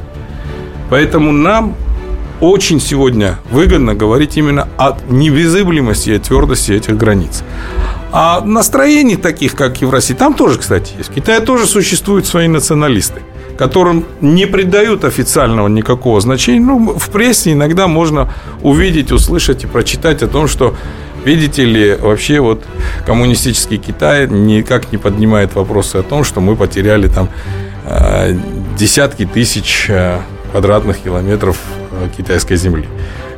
Поэтому 0.90 1.32
нам 1.32 1.76
очень 2.40 2.80
сегодня 2.80 3.40
выгодно 3.52 3.96
говорить 3.96 4.38
именно 4.38 4.68
о 4.78 4.98
невизиблемости 5.10 6.12
и 6.12 6.18
твердости 6.20 6.72
этих 6.72 6.98
границ. 6.98 7.44
А 8.12 8.42
настроений 8.42 9.18
таких, 9.18 9.56
как 9.56 9.82
и 9.82 9.86
в 9.86 9.92
России, 9.92 10.14
там 10.14 10.34
тоже, 10.34 10.58
кстати, 10.58 10.94
есть. 10.98 11.10
В 11.10 11.14
Китае 11.14 11.42
тоже 11.42 11.66
существуют 11.66 12.26
свои 12.26 12.48
националисты 12.48 13.22
которым 13.60 14.06
не 14.22 14.46
придают 14.46 15.04
официального 15.04 15.68
никакого 15.68 16.22
значения. 16.22 16.62
Ну, 16.62 16.98
в 16.98 17.10
прессе 17.10 17.52
иногда 17.52 17.90
можно 17.90 18.34
увидеть, 18.62 19.12
услышать 19.12 19.66
и 19.66 19.68
прочитать 19.68 20.24
о 20.24 20.28
том, 20.28 20.48
что 20.48 20.76
Видите 21.26 21.66
ли, 21.66 21.96
вообще 21.96 22.40
вот 22.40 22.64
коммунистический 23.06 23.78
Китай 23.78 24.26
никак 24.30 24.90
не 24.94 24.98
поднимает 24.98 25.54
вопросы 25.54 25.98
о 25.98 26.02
том, 26.02 26.24
что 26.24 26.40
мы 26.40 26.56
потеряли 26.56 27.10
там 27.10 27.28
э, 27.84 28.38
десятки 28.78 29.26
тысяч 29.26 29.88
э, 29.90 30.22
квадратных 30.52 30.98
километров 30.98 31.58
э, 31.92 32.08
китайской 32.16 32.56
земли. 32.56 32.88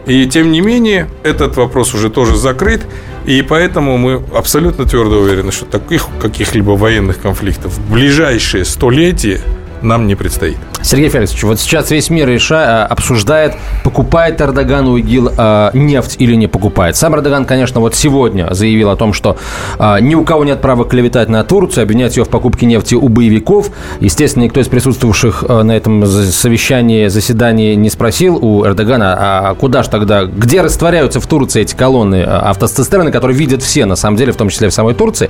И 0.06 0.28
тем 0.28 0.52
не 0.52 0.62
менее, 0.62 1.10
этот 1.24 1.58
вопрос 1.58 1.96
уже 1.96 2.12
тоже 2.12 2.38
закрыт, 2.38 2.82
и 3.26 3.42
поэтому 3.42 3.98
мы 3.98 4.22
абсолютно 4.32 4.86
твердо 4.86 5.18
уверены, 5.18 5.52
что 5.52 5.66
таких 5.66 6.06
каких-либо 6.22 6.72
военных 6.72 7.20
конфликтов 7.20 7.74
в 7.74 7.92
ближайшие 7.92 8.64
столетия 8.64 9.42
нам 9.82 10.08
не 10.08 10.16
предстоит. 10.16 10.58
Сергей 10.84 11.10
Феликсович, 11.10 11.44
вот 11.44 11.60
сейчас 11.60 11.92
весь 11.92 12.10
мир 12.10 12.28
реша, 12.28 12.84
а, 12.84 12.86
обсуждает, 12.86 13.56
покупает 13.84 14.42
Эрдоган 14.42 14.88
у 14.88 14.98
ИГИЛ 14.98 15.32
э, 15.38 15.70
нефть 15.74 16.16
или 16.20 16.36
не 16.36 16.48
покупает. 16.48 16.96
Сам 16.96 17.16
Эрдоган, 17.16 17.46
конечно, 17.46 17.80
вот 17.80 17.96
сегодня 17.96 18.48
заявил 18.52 18.90
о 18.90 18.96
том, 18.96 19.14
что 19.14 19.38
э, 19.78 19.98
ни 20.02 20.16
у 20.16 20.24
кого 20.24 20.44
нет 20.44 20.62
права 20.62 20.86
клеветать 20.86 21.30
на 21.30 21.44
Турцию, 21.44 21.84
обвинять 21.84 22.18
ее 22.18 22.26
в 22.26 22.30
покупке 22.30 22.66
нефти 22.66 22.96
у 22.96 23.08
боевиков. 23.10 23.70
Естественно, 24.00 24.44
никто 24.44 24.60
из 24.60 24.68
присутствовавших 24.68 25.46
э, 25.48 25.64
на 25.64 25.72
этом 25.72 26.06
совещании, 26.06 27.08
заседании 27.08 27.76
не 27.76 27.90
спросил 27.90 28.38
у 28.44 28.66
Эрдогана, 28.66 29.16
а 29.18 29.56
куда 29.56 29.84
же 29.84 29.90
тогда, 29.90 30.24
где 30.24 30.62
растворяются 30.62 31.20
в 31.20 31.28
Турции 31.28 31.62
эти 31.62 31.76
колонны 31.76 32.24
автоцистерны, 32.24 33.12
которые 33.12 33.38
видят 33.38 33.62
все, 33.62 33.86
на 33.86 33.96
самом 33.96 34.18
деле, 34.18 34.32
в 34.32 34.38
том 34.38 34.50
числе 34.50 34.70
в 34.70 34.74
самой 34.74 34.94
Турции. 34.94 35.30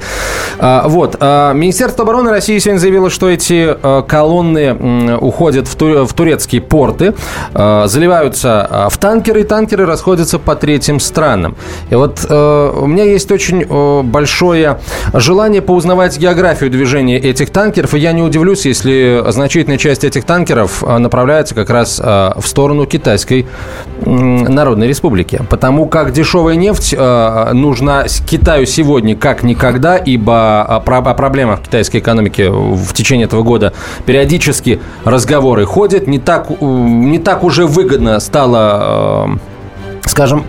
Э, 0.60 0.84
вот. 0.86 1.18
Э, 1.20 1.52
Министерство 1.54 2.04
обороны 2.04 2.30
России 2.30 2.58
сегодня 2.60 2.80
заявило, 2.80 3.10
что 3.10 3.30
эти 3.30 3.76
э, 3.82 4.04
колонны 4.08 4.41
уходят 4.42 5.52
уходят 5.52 5.68
в, 5.68 5.76
тур, 5.76 6.06
в 6.06 6.14
турецкие 6.14 6.62
порты, 6.62 7.14
э, 7.54 7.84
заливаются 7.88 8.68
э, 8.70 8.88
в 8.90 8.98
танкеры, 8.98 9.42
и 9.42 9.44
танкеры 9.44 9.86
расходятся 9.86 10.40
по 10.40 10.56
третьим 10.56 11.00
странам. 11.00 11.56
И 11.90 11.96
вот 11.96 12.26
э, 12.30 12.72
у 12.76 12.86
меня 12.86 13.04
есть 13.04 13.32
очень 13.32 13.66
большое 14.04 14.80
желание 15.14 15.62
поузнавать 15.62 16.18
географию 16.18 16.70
движения 16.70 17.18
этих 17.18 17.50
танкеров, 17.50 17.94
и 17.94 18.00
я 18.00 18.12
не 18.12 18.22
удивлюсь, 18.22 18.66
если 18.66 19.24
значительная 19.30 19.78
часть 19.78 20.04
этих 20.04 20.26
танкеров 20.26 20.84
направляется 20.84 21.56
как 21.56 21.70
раз 21.70 22.00
в 22.00 22.44
сторону 22.46 22.86
Китайской 22.86 23.46
Народной 24.06 24.88
Республики. 24.88 25.42
Потому 25.50 25.86
как 25.86 26.12
дешевая 26.12 26.56
нефть 26.56 26.96
нужна 26.98 28.06
Китаю 28.28 28.66
сегодня 28.66 29.16
как 29.16 29.44
никогда, 29.44 29.98
ибо 29.98 30.62
о 30.64 30.80
проблемах 30.80 31.62
китайской 31.62 31.98
экономики 31.98 32.48
в 32.50 32.94
течение 32.94 33.26
этого 33.26 33.44
года 33.44 33.74
периодически 34.06 34.31
разговаривают 34.38 34.82
разговоры 35.04 35.66
ходят, 35.66 36.08
не 36.08 36.20
так, 36.20 36.50
не 36.62 37.20
так 37.20 37.44
уже 37.44 37.66
выгодно 37.66 38.20
стало, 38.20 39.38
э, 40.04 40.08
скажем, 40.08 40.46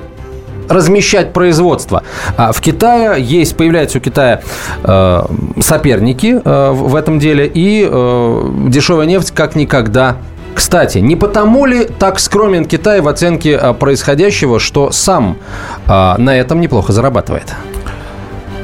размещать 0.68 1.32
производство. 1.32 2.02
А 2.36 2.52
в 2.52 2.60
Китае 2.60 3.22
есть, 3.22 3.56
появляются 3.56 3.98
у 3.98 4.00
Китая 4.00 4.40
э, 4.82 5.22
соперники 5.60 6.40
э, 6.42 6.70
в 6.72 6.94
этом 6.96 7.18
деле, 7.18 7.46
и 7.46 7.86
э, 7.90 8.50
дешевая 8.68 9.06
нефть 9.06 9.32
как 9.32 9.56
никогда 9.56 10.16
кстати, 10.54 10.98
не 10.98 11.16
потому 11.16 11.64
ли 11.64 11.86
так 11.86 12.20
скромен 12.20 12.66
Китай 12.66 13.00
в 13.00 13.08
оценке 13.08 13.52
э, 13.52 13.72
происходящего, 13.72 14.60
что 14.60 14.90
сам 14.90 15.38
э, 15.86 16.14
на 16.18 16.36
этом 16.36 16.60
неплохо 16.60 16.92
зарабатывает? 16.92 17.54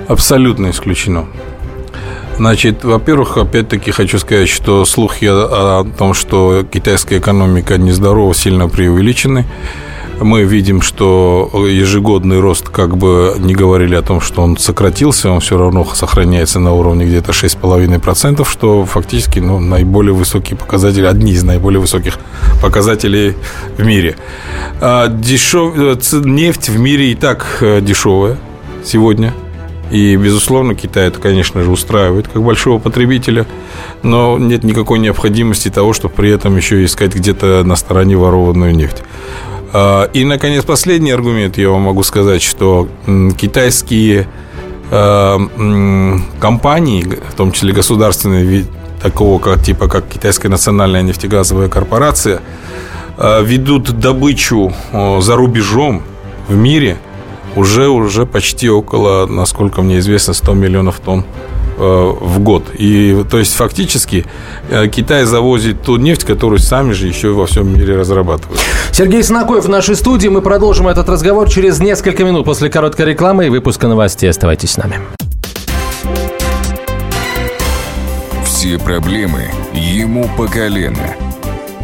Абсолютно 0.06 0.68
исключено. 0.70 1.26
Значит, 2.38 2.84
во-первых, 2.84 3.36
опять-таки 3.36 3.90
хочу 3.90 4.18
сказать, 4.20 4.48
что 4.48 4.84
слухи 4.84 5.24
о, 5.28 5.84
том, 5.98 6.14
что 6.14 6.62
китайская 6.62 7.18
экономика 7.18 7.76
нездорова, 7.78 8.32
сильно 8.32 8.68
преувеличены. 8.68 9.44
Мы 10.20 10.44
видим, 10.44 10.80
что 10.80 11.50
ежегодный 11.68 12.40
рост, 12.40 12.68
как 12.68 12.96
бы 12.96 13.34
не 13.38 13.54
говорили 13.54 13.96
о 13.96 14.02
том, 14.02 14.20
что 14.20 14.42
он 14.42 14.56
сократился, 14.56 15.30
он 15.30 15.40
все 15.40 15.58
равно 15.58 15.84
сохраняется 15.94 16.60
на 16.60 16.72
уровне 16.72 17.06
где-то 17.06 17.32
6,5%, 17.32 18.48
что 18.48 18.84
фактически 18.84 19.40
ну, 19.40 19.58
наиболее 19.58 20.12
высокие 20.12 20.56
показатели, 20.56 21.06
одни 21.06 21.32
из 21.32 21.42
наиболее 21.42 21.80
высоких 21.80 22.18
показателей 22.62 23.34
в 23.76 23.84
мире. 23.84 24.16
А 24.80 25.08
дешев... 25.08 25.74
Нефть 26.24 26.68
в 26.68 26.78
мире 26.78 27.12
и 27.12 27.14
так 27.16 27.58
э, 27.60 27.80
дешевая 27.80 28.38
сегодня– 28.84 29.34
и, 29.90 30.16
безусловно, 30.16 30.74
Китай 30.74 31.08
это, 31.08 31.18
конечно 31.18 31.62
же, 31.62 31.70
устраивает 31.70 32.28
как 32.28 32.42
большого 32.42 32.78
потребителя, 32.78 33.46
но 34.02 34.38
нет 34.38 34.62
никакой 34.62 34.98
необходимости 34.98 35.70
того, 35.70 35.92
чтобы 35.92 36.14
при 36.14 36.30
этом 36.30 36.56
еще 36.56 36.84
искать 36.84 37.14
где-то 37.14 37.64
на 37.64 37.76
стороне 37.76 38.16
ворованную 38.16 38.74
нефть. 38.74 39.02
А, 39.72 40.04
и, 40.12 40.24
наконец, 40.24 40.64
последний 40.64 41.10
аргумент 41.10 41.56
я 41.56 41.70
вам 41.70 41.82
могу 41.82 42.02
сказать, 42.02 42.42
что 42.42 42.88
китайские 43.38 44.28
а, 44.90 45.38
компании, 46.38 47.04
в 47.30 47.34
том 47.34 47.52
числе 47.52 47.72
государственные, 47.72 48.66
такого 49.02 49.38
как, 49.38 49.62
типа 49.62 49.86
как 49.88 50.08
Китайская 50.08 50.48
национальная 50.48 51.02
нефтегазовая 51.02 51.68
корпорация, 51.68 52.42
а, 53.16 53.40
ведут 53.40 53.98
добычу 53.98 54.74
за 54.92 55.34
рубежом 55.34 56.02
в 56.46 56.54
мире– 56.56 56.98
уже, 57.56 57.88
уже 57.88 58.26
почти 58.26 58.68
около, 58.70 59.26
насколько 59.26 59.82
мне 59.82 59.98
известно, 59.98 60.34
100 60.34 60.54
миллионов 60.54 61.00
тонн 61.00 61.24
э, 61.78 62.12
в 62.20 62.38
год. 62.40 62.64
И 62.74 63.24
то 63.30 63.38
есть 63.38 63.54
фактически 63.54 64.26
э, 64.70 64.88
Китай 64.88 65.24
завозит 65.24 65.82
ту 65.82 65.96
нефть, 65.96 66.24
которую 66.24 66.58
сами 66.58 66.92
же 66.92 67.06
еще 67.06 67.30
во 67.30 67.46
всем 67.46 67.72
мире 67.72 67.96
разрабатывают. 67.96 68.60
Сергей 68.92 69.22
Снакоев 69.22 69.64
в 69.64 69.68
нашей 69.68 69.96
студии. 69.96 70.28
Мы 70.28 70.42
продолжим 70.42 70.88
этот 70.88 71.08
разговор 71.08 71.48
через 71.48 71.80
несколько 71.80 72.24
минут 72.24 72.44
после 72.44 72.70
короткой 72.70 73.06
рекламы 73.06 73.46
и 73.46 73.48
выпуска 73.48 73.88
новостей. 73.88 74.28
Оставайтесь 74.30 74.72
с 74.72 74.76
нами. 74.76 75.00
Все 78.44 78.78
проблемы 78.78 79.44
ему 79.72 80.28
по 80.36 80.46
колено. 80.46 81.14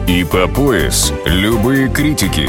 И 0.07 0.25
по 0.25 0.47
пояс 0.49 1.13
любые 1.25 1.89
критики. 1.89 2.49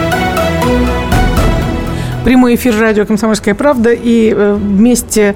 Прямой 2.23 2.53
эфир 2.53 2.79
радио 2.79 3.03
«Комсомольская 3.03 3.55
правда». 3.55 3.89
И 3.91 4.31
э, 4.31 4.53
вместе 4.53 5.35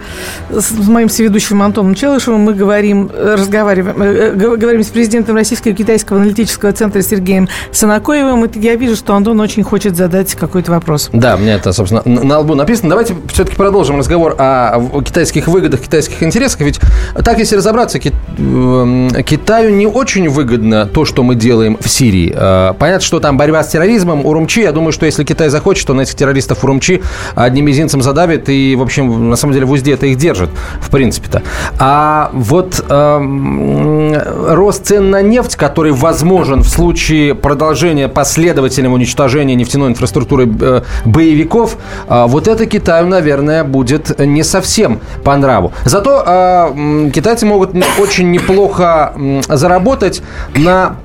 с 0.52 0.72
моим 0.88 1.10
соведущим 1.10 1.64
Антоном 1.64 1.96
Челышевым 1.96 2.42
мы 2.42 2.54
говорим, 2.54 3.10
э, 3.12 3.36
разговариваем, 3.40 4.00
э, 4.04 4.32
говорим 4.56 4.84
с 4.84 4.90
президентом 4.90 5.36
Российского 5.36 5.72
и 5.72 5.76
Китайского 5.76 6.20
аналитического 6.20 6.72
центра 6.74 7.02
Сергеем 7.02 7.50
Санакоевым. 7.72 8.46
И 8.46 8.60
я 8.60 8.76
вижу, 8.76 8.96
что 8.96 9.16
Антон 9.16 9.40
очень 9.40 9.64
хочет 9.64 9.96
задать 9.96 10.36
какой-то 10.36 10.74
вопрос. 10.74 11.10
Да, 11.12 11.38
мне 11.38 11.54
это, 11.54 11.74
собственно, 11.74 12.04
на 12.06 12.40
лбу 12.40 12.54
написано. 12.54 12.90
Давайте 12.90 13.16
все-таки 13.34 13.58
продолжим 13.58 13.98
разговор 13.98 14.36
о 14.38 15.02
китайских 15.04 15.48
выгодах, 15.48 15.80
китайских 15.82 16.22
интересах. 16.22 16.62
Ведь 16.62 16.80
так, 17.16 17.40
если 17.40 17.56
разобраться, 17.56 17.98
Китаю 18.00 19.72
не 19.72 19.88
очень 19.88 20.30
выгодно 20.30 20.86
то, 20.86 21.04
что 21.04 21.24
мы 21.24 21.34
делаем 21.34 21.80
в 21.82 21.90
Сирии. 21.90 22.30
Понятно, 22.78 23.02
что 23.02 23.20
там 23.20 23.38
борьба 23.38 23.64
с 23.64 23.70
терроризмом, 23.70 24.24
Урумчи. 24.24 24.60
Я 24.60 24.72
думаю, 24.72 24.92
что 24.92 25.08
если 25.08 25.24
Китай 25.24 25.50
захочет, 25.50 25.88
то 25.88 25.96
на 25.96 26.02
этих 26.02 26.14
террористов 26.14 26.64
Урумчи 26.64 26.75
Урумчи 26.76 27.02
одним 27.36 27.66
мизинцем 27.66 28.02
задавит 28.02 28.50
и, 28.50 28.76
в 28.76 28.82
общем, 28.82 29.30
на 29.30 29.36
самом 29.36 29.54
деле 29.54 29.66
в 29.66 29.72
узде 29.72 29.94
это 29.94 30.06
их 30.08 30.18
держит, 30.18 30.50
в 30.82 30.90
принципе-то. 30.90 31.42
А 31.80 32.30
вот 32.34 32.84
э, 32.88 34.54
рост 34.54 34.86
цен 34.86 35.10
на 35.10 35.22
нефть, 35.22 35.56
который 35.56 35.94
возможен 35.94 36.62
в 36.62 36.68
случае 36.68 37.34
продолжения 37.34 38.10
последовательного 38.10 38.96
уничтожения 38.96 39.56
нефтяной 39.56 39.90
инфраструктуры 39.90 40.50
э, 40.60 40.82
боевиков, 41.06 41.78
э, 42.10 42.26
вот 42.28 42.48
это 42.48 42.66
Китаю, 42.66 43.08
наверное, 43.08 43.64
будет 43.64 44.20
не 44.20 44.44
совсем 44.44 45.00
по 45.24 45.36
нраву. 45.38 45.72
Зато 45.86 46.24
э, 46.26 47.10
китайцы 47.14 47.46
могут 47.46 47.72
очень 48.00 48.32
неплохо 48.32 49.14
заработать 49.48 50.22
на 50.56 50.98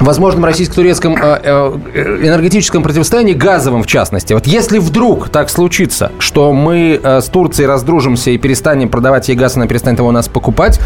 возможном 0.00 0.44
российско-турецком 0.44 1.16
э, 1.16 1.40
э, 1.42 2.18
энергетическом 2.22 2.82
противостоянии, 2.82 3.34
газовом 3.34 3.82
в 3.82 3.86
частности. 3.86 4.32
Вот 4.32 4.46
если 4.46 4.78
вдруг 4.78 5.28
так 5.28 5.50
случится, 5.50 6.12
что 6.18 6.52
мы 6.52 7.00
э, 7.02 7.20
с 7.20 7.26
Турцией 7.26 7.66
раздружимся 7.66 8.30
и 8.30 8.38
перестанем 8.38 8.88
продавать 8.88 9.28
ей 9.28 9.34
газ, 9.34 9.56
она 9.56 9.66
перестанет 9.66 9.98
его 9.98 10.08
у 10.08 10.12
нас 10.12 10.28
покупать, 10.28 10.80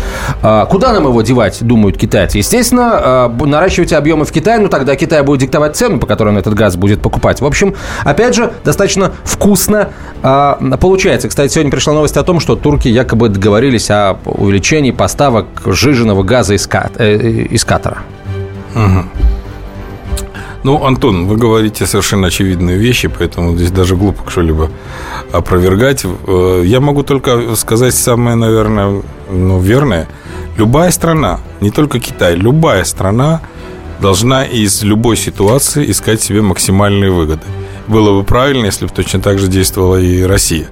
куда 0.70 0.92
нам 0.92 1.05
его 1.05 1.22
девать, 1.22 1.59
думают 1.62 1.96
китайцы? 1.96 2.38
Естественно, 2.38 3.29
наращивать 3.29 3.92
объемы 3.92 4.25
в 4.25 4.33
Китае, 4.33 4.59
ну 4.61 4.68
тогда 4.68 4.96
Китай 4.96 5.22
будет 5.22 5.40
диктовать 5.40 5.77
цену, 5.77 5.98
по 5.98 6.07
которой 6.07 6.31
он 6.31 6.38
этот 6.38 6.55
газ 6.55 6.77
будет 6.77 7.01
покупать. 7.01 7.40
В 7.40 7.46
общем, 7.46 7.75
опять 8.05 8.35
же, 8.35 8.53
достаточно 8.64 9.12
вкусно 9.25 9.88
получается. 10.22 11.29
Кстати, 11.29 11.53
сегодня 11.53 11.70
пришла 11.70 11.92
новость 11.94 12.16
о 12.16 12.22
том, 12.22 12.40
что 12.40 12.57
турки 12.57 12.88
якобы 12.88 13.29
договорились 13.29 13.90
о 13.90 14.16
увеличении 14.25 14.90
поставок 14.90 15.46
жиженного 15.66 16.22
газа 16.22 16.55
из, 16.55 16.66
из 16.66 17.64
Катара. 17.64 17.98
Угу. 18.75 19.05
Ну, 20.65 20.85
Антон, 20.85 21.27
вы 21.27 21.37
говорите 21.37 21.87
совершенно 21.87 22.29
очевидные 22.29 22.79
вещи, 22.79 23.09
поэтому 23.09 23.57
здесь 23.57 23.73
даже 23.73 23.97
глупо 23.97 24.31
что-либо 24.31 24.71
опровергать. 25.33 26.05
Э, 26.05 26.63
я 26.65 26.81
могу 26.81 27.03
только 27.03 27.57
сказать 27.57 27.95
самое, 27.95 28.37
наверное, 28.37 29.03
ну, 29.29 29.59
верное. 29.59 30.07
Любая 30.57 30.93
страна, 30.93 31.41
не 31.61 31.71
только 31.71 31.99
Китай, 31.99 32.37
любая 32.37 32.85
страна 32.85 33.41
должна 34.03 34.45
из 34.45 34.83
любой 34.83 35.17
ситуации 35.17 35.91
искать 35.91 36.21
себе 36.21 36.43
максимальные 36.43 37.11
выгоды. 37.11 37.43
Было 37.87 38.19
бы 38.19 38.25
правильно, 38.25 38.67
если 38.67 38.87
бы 38.87 38.93
точно 38.93 39.21
так 39.21 39.38
же 39.38 39.47
действовала 39.47 39.97
и 39.97 40.23
Россия. 40.23 40.67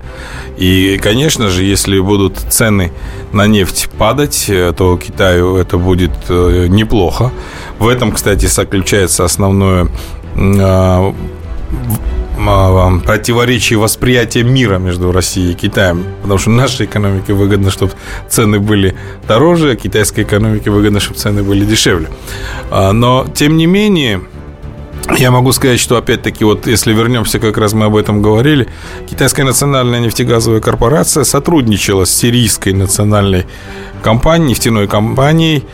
И, 0.59 0.99
конечно 1.03 1.49
же, 1.49 1.65
если 1.65 1.99
будут 2.01 2.37
цены 2.39 2.93
на 3.33 3.47
нефть 3.47 3.89
падать, 3.99 4.47
э, 4.49 4.73
то 4.77 4.97
Китаю 4.99 5.57
это 5.57 5.79
будет 5.79 6.13
э, 6.29 6.67
неплохо. 6.69 7.31
В 7.79 7.89
этом, 7.89 8.13
кстати, 8.13 8.47
заключается 8.47 9.25
основное 9.25 9.89
противоречие 13.05 13.79
восприятия 13.79 14.43
мира 14.43 14.79
между 14.79 15.13
Россией 15.13 15.53
и 15.53 15.55
Китаем. 15.55 16.05
Потому 16.23 16.39
что 16.39 16.51
нашей 16.51 16.87
экономике 16.87 17.33
выгодно, 17.33 17.71
чтобы 17.71 17.93
цены 18.29 18.59
были 18.59 18.97
дороже, 19.29 19.73
а 19.73 19.77
китайской 19.77 20.23
экономике 20.23 20.71
выгодно, 20.71 21.01
чтобы 21.01 21.19
цены 21.19 21.43
были 21.43 21.65
дешевле. 21.65 22.09
А, 22.71 22.93
но, 22.93 23.27
тем 23.35 23.57
не 23.57 23.67
менее, 23.67 24.23
я 25.19 25.31
могу 25.31 25.53
сказать, 25.53 25.81
что 25.81 25.97
опять-таки, 25.97 26.45
вот 26.45 26.67
если 26.67 26.93
вернемся, 26.93 27.39
как 27.39 27.59
раз 27.59 27.73
мы 27.73 27.87
об 27.87 27.97
этом 27.97 28.23
говорили, 28.23 28.69
Китайская 29.09 29.45
национальная 29.45 30.01
нефтегазовая 30.01 30.61
корпорация 30.61 31.25
сотрудничала 31.25 32.05
с 32.05 32.15
сирийской 32.15 32.73
национальной 32.73 33.47
компанией, 34.03 34.51
нефтяной 34.51 34.89
компанией, 34.89 35.65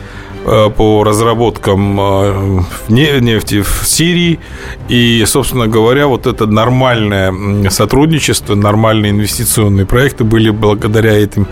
по 0.69 1.03
разработкам 1.03 1.99
э, 1.99 2.59
нефти 2.89 3.61
в 3.61 3.83
Сирии. 3.85 4.39
И, 4.87 5.23
собственно 5.25 5.67
говоря, 5.67 6.07
вот 6.07 6.25
это 6.25 6.45
нормальное 6.45 7.69
сотрудничество, 7.69 8.55
нормальные 8.55 9.11
инвестиционные 9.11 9.85
проекты 9.85 10.23
были 10.23 10.49
благодаря 10.49 11.13
этим 11.13 11.47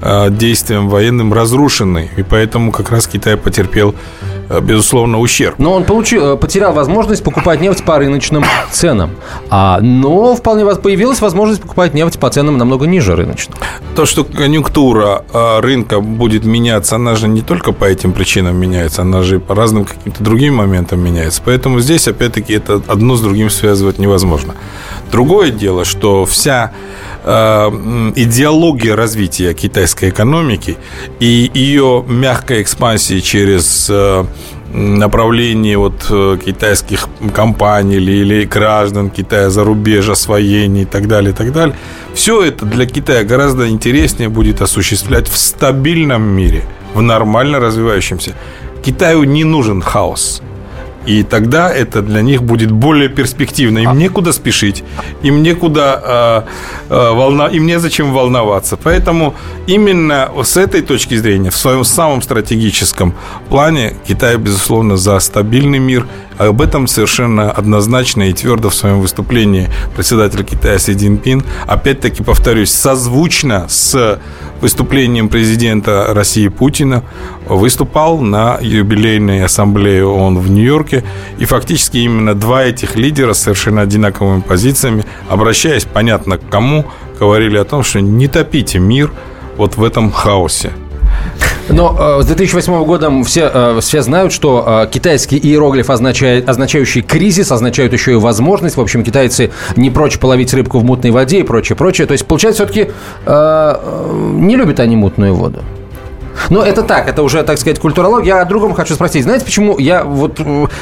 э, 0.00 0.30
действиям 0.30 0.88
военным 0.88 1.32
разрушены. 1.32 2.10
И 2.16 2.22
поэтому 2.22 2.72
как 2.72 2.90
раз 2.90 3.06
Китай 3.06 3.36
потерпел 3.36 3.94
Э, 3.94 4.37
безусловно, 4.60 5.18
ущерб. 5.18 5.58
Но 5.58 5.72
он 5.74 5.84
получил, 5.84 6.34
э, 6.34 6.36
потерял 6.36 6.72
возможность 6.72 7.22
покупать 7.22 7.60
нефть 7.60 7.84
по 7.84 7.98
рыночным 7.98 8.44
ценам. 8.70 9.10
А, 9.50 9.80
но 9.80 10.34
вполне 10.34 10.64
появилась 10.76 11.20
возможность 11.20 11.62
покупать 11.62 11.94
нефть 11.94 12.18
по 12.18 12.30
ценам 12.30 12.58
намного 12.58 12.86
ниже 12.86 13.14
рыночных. 13.14 13.58
То, 13.94 14.06
что 14.06 14.24
конъюнктура 14.24 15.24
э, 15.32 15.60
рынка 15.60 16.00
будет 16.00 16.44
меняться, 16.44 16.96
она 16.96 17.14
же 17.14 17.28
не 17.28 17.42
только 17.42 17.72
по 17.72 17.84
этим 17.84 18.12
причинам 18.12 18.56
меняется, 18.56 19.02
она 19.02 19.22
же 19.22 19.38
по 19.40 19.54
разным 19.54 19.84
каким-то 19.84 20.22
другим 20.22 20.54
моментам 20.56 21.00
меняется. 21.00 21.42
Поэтому 21.44 21.80
здесь, 21.80 22.08
опять-таки, 22.08 22.54
это 22.54 22.80
одно 22.86 23.16
с 23.16 23.20
другим 23.20 23.50
связывать 23.50 23.98
невозможно. 23.98 24.54
Другое 25.10 25.50
дело, 25.50 25.84
что 25.84 26.24
вся 26.24 26.72
идеология 27.28 28.96
развития 28.96 29.52
китайской 29.52 30.08
экономики 30.08 30.78
и 31.20 31.50
ее 31.52 32.04
мягкой 32.08 32.62
экспансии 32.62 33.20
через 33.20 33.90
направлении 34.72 35.74
вот 35.76 36.06
э, 36.10 36.38
китайских 36.44 37.08
компаний 37.34 37.96
или, 37.96 38.12
или 38.12 38.44
граждан 38.44 39.10
Китая 39.10 39.50
за 39.50 39.64
рубеж, 39.64 40.08
освоений 40.08 40.82
и 40.82 40.84
так 40.84 41.08
далее, 41.08 41.32
и 41.32 41.34
так 41.34 41.52
далее. 41.52 41.74
Все 42.14 42.42
это 42.42 42.66
для 42.66 42.86
Китая 42.86 43.24
гораздо 43.24 43.68
интереснее 43.68 44.28
будет 44.28 44.60
осуществлять 44.60 45.28
в 45.28 45.36
стабильном 45.36 46.22
мире, 46.22 46.64
в 46.94 47.02
нормально 47.02 47.60
развивающемся. 47.60 48.34
Китаю 48.84 49.24
не 49.24 49.44
нужен 49.44 49.80
хаос. 49.80 50.42
И 51.08 51.22
тогда 51.22 51.72
это 51.72 52.02
для 52.02 52.20
них 52.20 52.42
будет 52.42 52.70
более 52.70 53.08
перспективно. 53.08 53.78
Им 53.78 53.96
некуда 53.98 54.32
спешить, 54.32 54.84
им 55.22 55.42
некуда 55.42 56.44
э, 56.90 56.94
э, 56.94 57.12
волна, 57.14 57.46
им 57.46 57.66
незачем 57.66 58.12
волноваться. 58.12 58.76
Поэтому 58.76 59.34
именно 59.66 60.28
с 60.44 60.58
этой 60.58 60.82
точки 60.82 61.16
зрения, 61.16 61.48
в 61.48 61.56
своем 61.56 61.84
самом 61.84 62.20
стратегическом 62.20 63.14
плане, 63.48 63.94
Китай, 64.06 64.36
безусловно, 64.36 64.98
за 64.98 65.18
стабильный 65.20 65.78
мир. 65.78 66.06
Об 66.36 66.60
этом 66.60 66.86
совершенно 66.86 67.50
однозначно 67.50 68.28
и 68.28 68.32
твердо 68.32 68.68
в 68.68 68.74
своем 68.74 69.00
выступлении 69.00 69.68
председатель 69.96 70.44
Китая 70.44 70.78
Си 70.78 70.94
Цзиньпин, 70.94 71.42
опять-таки 71.66 72.22
повторюсь, 72.22 72.70
созвучно 72.70 73.66
с 73.68 74.20
выступлением 74.60 75.28
президента 75.28 76.12
России 76.14 76.48
Путина 76.48 77.02
выступал 77.46 78.18
на 78.18 78.58
юбилейной 78.60 79.44
ассамблее 79.44 80.04
ООН 80.06 80.38
в 80.38 80.50
Нью-Йорке. 80.50 81.04
И 81.38 81.44
фактически 81.44 81.98
именно 81.98 82.34
два 82.34 82.64
этих 82.64 82.96
лидера 82.96 83.32
с 83.32 83.40
совершенно 83.40 83.82
одинаковыми 83.82 84.40
позициями, 84.40 85.04
обращаясь 85.28 85.84
понятно 85.84 86.38
к 86.38 86.48
кому, 86.48 86.86
говорили 87.18 87.56
о 87.56 87.64
том, 87.64 87.82
что 87.82 88.00
не 88.00 88.28
топите 88.28 88.78
мир 88.78 89.10
вот 89.56 89.76
в 89.76 89.84
этом 89.84 90.10
хаосе. 90.10 90.72
Но 91.68 92.18
э, 92.18 92.22
с 92.22 92.26
2008 92.26 92.84
года 92.84 93.10
все, 93.24 93.50
э, 93.52 93.80
все 93.80 94.02
знают, 94.02 94.32
что 94.32 94.64
э, 94.84 94.90
китайский 94.90 95.38
иероглиф, 95.38 95.90
означает, 95.90 96.48
означающий 96.48 97.02
кризис, 97.02 97.52
означает 97.52 97.92
еще 97.92 98.12
и 98.12 98.16
возможность. 98.16 98.76
В 98.76 98.80
общем, 98.80 99.04
китайцы 99.04 99.50
не 99.76 99.90
прочь 99.90 100.18
половить 100.18 100.52
рыбку 100.54 100.78
в 100.78 100.84
мутной 100.84 101.10
воде 101.10 101.40
и 101.40 101.42
прочее, 101.42 101.76
прочее. 101.76 102.06
То 102.06 102.12
есть, 102.12 102.26
получается, 102.26 102.64
все-таки 102.64 102.92
э, 103.26 103.74
не 104.34 104.56
любят 104.56 104.80
они 104.80 104.96
мутную 104.96 105.34
воду. 105.34 105.62
Но 106.50 106.62
это 106.62 106.82
так, 106.82 107.08
это 107.08 107.22
уже, 107.22 107.42
так 107.42 107.58
сказать, 107.58 107.78
культурология. 107.78 108.36
Я 108.36 108.42
о 108.42 108.44
другом 108.44 108.74
хочу 108.74 108.94
спросить. 108.94 109.24
Знаете, 109.24 109.44
почему 109.44 109.78
я 109.78 110.04
вот... 110.04 110.38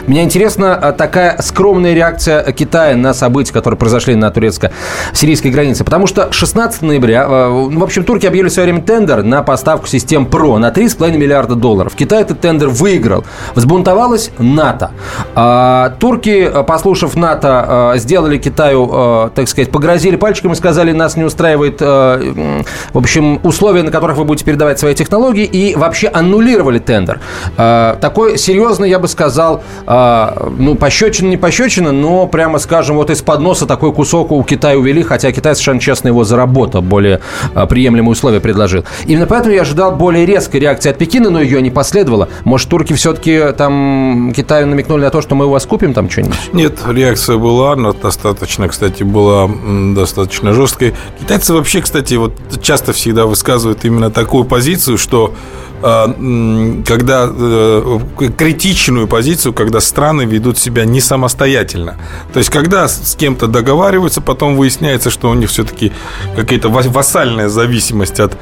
Меня 0.07 0.22
интересна 0.22 0.74
а, 0.74 0.92
такая 0.92 1.40
скромная 1.40 1.94
реакция 1.94 2.52
Китая 2.52 2.96
на 2.96 3.14
события, 3.14 3.52
которые 3.52 3.78
произошли 3.78 4.14
на 4.14 4.30
турецко-сирийской 4.30 5.48
границе. 5.48 5.84
Потому 5.84 6.07
что 6.07 6.32
16 6.32 6.82
ноября, 6.82 7.26
а, 7.28 7.50
в 7.50 7.82
общем, 7.82 8.04
турки 8.04 8.26
объявили 8.26 8.48
в 8.48 8.52
свое 8.52 8.66
время 8.66 8.82
тендер 8.82 9.22
на 9.22 9.42
поставку 9.42 9.86
систем 9.86 10.26
ПРО 10.26 10.59
на 10.59 10.70
3,5 10.70 11.16
миллиарда 11.16 11.54
долларов. 11.54 11.94
Китай 11.96 12.22
этот 12.22 12.40
тендер 12.40 12.68
выиграл. 12.68 13.24
Взбунтовалась 13.54 14.30
НАТО. 14.38 14.90
А, 15.34 15.94
турки, 15.98 16.50
послушав 16.66 17.16
НАТО, 17.16 17.94
сделали 17.96 18.38
Китаю, 18.38 19.30
так 19.34 19.48
сказать, 19.48 19.70
погрозили 19.70 20.16
пальчиком 20.16 20.52
и 20.52 20.54
сказали, 20.54 20.92
нас 20.92 21.16
не 21.16 21.24
устраивает, 21.24 21.80
в 21.80 22.64
общем, 22.94 23.40
условия, 23.42 23.82
на 23.82 23.90
которых 23.90 24.16
вы 24.16 24.24
будете 24.24 24.44
передавать 24.44 24.78
свои 24.78 24.94
технологии, 24.94 25.45
и 25.47 25.74
вообще 25.74 26.09
аннулировали 26.09 26.78
тендер. 26.78 27.20
А, 27.57 27.97
такой 28.01 28.38
серьезный, 28.38 28.90
я 28.90 28.99
бы 28.99 29.09
сказал, 29.09 29.62
а, 29.86 30.51
ну, 30.59 30.74
пощечина, 30.74 31.28
не 31.28 31.36
пощечина, 31.36 31.92
но, 31.92 32.26
прямо 32.26 32.59
скажем, 32.59 32.97
вот 32.97 33.11
из-под 33.11 33.40
носа 33.40 33.66
такой 33.66 33.92
кусок 33.92 34.32
у 34.32 34.42
Китая 34.42 34.76
увели, 34.76 35.03
хотя 35.03 35.32
Китай 35.32 35.55
совершенно 35.55 35.80
честно 35.80 36.09
его 36.09 36.24
заработал, 36.24 36.82
более 36.82 37.20
а, 37.55 37.66
приемлемые 37.66 38.12
условия 38.12 38.40
предложил. 38.40 38.84
Именно 39.07 39.26
поэтому 39.26 39.55
я 39.55 39.62
ожидал 39.62 39.92
более 39.92 40.26
резкой 40.26 40.61
реакции 40.61 40.90
от 40.90 40.99
Пекина, 40.99 41.30
но 41.30 41.40
ее 41.40 41.62
не 41.62 41.70
последовало. 41.70 42.28
Может, 42.44 42.68
турки 42.68 42.92
все-таки 42.92 43.53
там 43.57 44.32
Китаю 44.34 44.66
намекнули 44.66 45.03
на 45.03 45.11
то, 45.11 45.22
что 45.22 45.34
мы 45.34 45.47
у 45.47 45.51
вас 45.51 45.66
купим 45.66 45.94
там 45.94 46.11
что-нибудь? 46.11 46.36
Нет, 46.53 46.78
реакция 46.88 47.36
была, 47.36 47.72
она 47.72 47.92
достаточно, 47.92 48.68
кстати, 48.68 49.03
была 49.03 49.49
достаточно 49.94 50.53
жесткой. 50.53 50.94
Китайцы 51.20 51.53
вообще, 51.53 51.80
кстати, 51.80 52.14
вот 52.14 52.32
часто 52.62 52.92
всегда 52.92 53.26
высказывают 53.26 53.84
именно 53.84 54.11
такую 54.11 54.44
позицию, 54.44 54.99
что 54.99 55.34
когда 55.82 57.30
э, 57.30 57.99
критичную 58.39 59.07
позицию, 59.07 59.53
когда 59.53 59.80
страны 59.80 60.22
ведут 60.22 60.57
себя 60.57 60.87
не 60.87 61.01
самостоятельно. 61.01 61.97
То 62.32 62.39
есть, 62.39 62.51
когда 62.51 62.89
с 62.89 63.14
кем-то 63.14 63.47
договариваются, 63.47 64.22
потом 64.22 64.57
выясняется, 64.57 65.11
что 65.11 65.30
у 65.30 65.34
них 65.34 65.51
все-таки 65.51 65.93
какая-то 66.34 66.70
вассальная 66.70 67.49
зависимость 67.49 68.20
от 68.20 68.39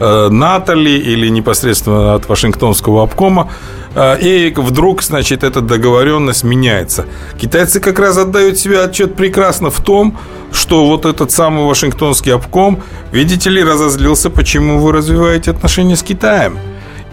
э, 0.00 0.28
НАТО 0.30 0.72
ли 0.72 0.96
или 0.96 1.28
непосредственно 1.28 2.14
от 2.14 2.28
Вашингтонского 2.28 3.02
обкома. 3.02 3.50
А, 3.94 4.14
и 4.14 4.52
вдруг, 4.54 5.02
значит, 5.02 5.44
эта 5.44 5.60
договоренность 5.60 6.44
меняется. 6.44 7.06
Китайцы 7.40 7.80
как 7.80 7.98
раз 7.98 8.18
отдают 8.18 8.58
себе 8.58 8.80
отчет 8.80 9.14
прекрасно 9.14 9.70
в 9.70 9.80
том, 9.80 10.16
что 10.52 10.86
вот 10.86 11.04
этот 11.04 11.30
самый 11.30 11.64
Вашингтонский 11.64 12.32
обком, 12.32 12.82
видите 13.12 13.50
ли, 13.50 13.62
разозлился, 13.62 14.30
почему 14.30 14.78
вы 14.78 14.92
развиваете 14.92 15.50
отношения 15.50 15.96
с 15.96 16.02
Китаем. 16.02 16.58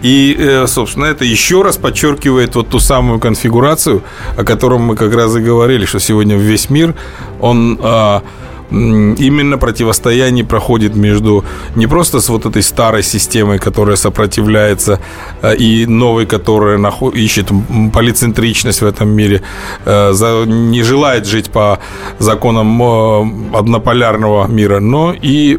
И, 0.02 0.36
э, 0.38 0.66
собственно, 0.66 1.06
это 1.06 1.24
еще 1.24 1.62
раз 1.62 1.78
подчеркивает 1.78 2.54
вот 2.54 2.68
ту 2.68 2.78
самую 2.78 3.18
конфигурацию, 3.18 4.02
о 4.36 4.44
котором 4.44 4.82
мы 4.82 4.96
как 4.96 5.14
раз 5.14 5.34
и 5.36 5.40
говорили, 5.40 5.86
что 5.86 5.98
сегодня 6.00 6.36
весь 6.36 6.68
мир, 6.68 6.94
он 7.40 7.78
а, 7.82 8.22
именно 8.70 9.58
противостояние 9.58 10.44
проходит 10.44 10.96
между 10.96 11.44
не 11.74 11.86
просто 11.86 12.20
с 12.20 12.28
вот 12.28 12.46
этой 12.46 12.62
старой 12.62 13.02
системой, 13.02 13.58
которая 13.58 13.96
сопротивляется, 13.96 15.00
э, 15.42 15.56
и 15.56 15.86
новой, 15.86 16.26
которая 16.26 16.78
ищет 17.14 17.46
полицентричность 17.92 18.82
в 18.82 18.86
этом 18.86 19.08
мире, 19.08 19.42
э, 19.84 20.12
не 20.46 20.82
желает 20.82 21.26
жить 21.26 21.50
по 21.50 21.78
законам 22.18 22.82
э, 22.82 23.58
однополярного 23.58 24.46
мира, 24.46 24.80
но 24.80 25.14
и, 25.14 25.58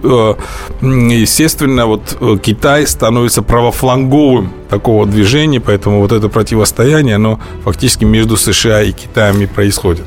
естественно, 0.81 1.85
вот 1.85 2.17
Китай 2.41 2.87
становится 2.87 3.41
правофланговым 3.41 4.51
такого 4.69 5.05
движения, 5.05 5.59
поэтому 5.59 6.01
вот 6.01 6.11
это 6.11 6.29
противостояние, 6.29 7.15
оно 7.15 7.39
фактически 7.63 8.05
между 8.05 8.37
США 8.37 8.83
и 8.83 8.91
Китаем 8.91 9.41
и 9.41 9.45
происходит. 9.45 10.05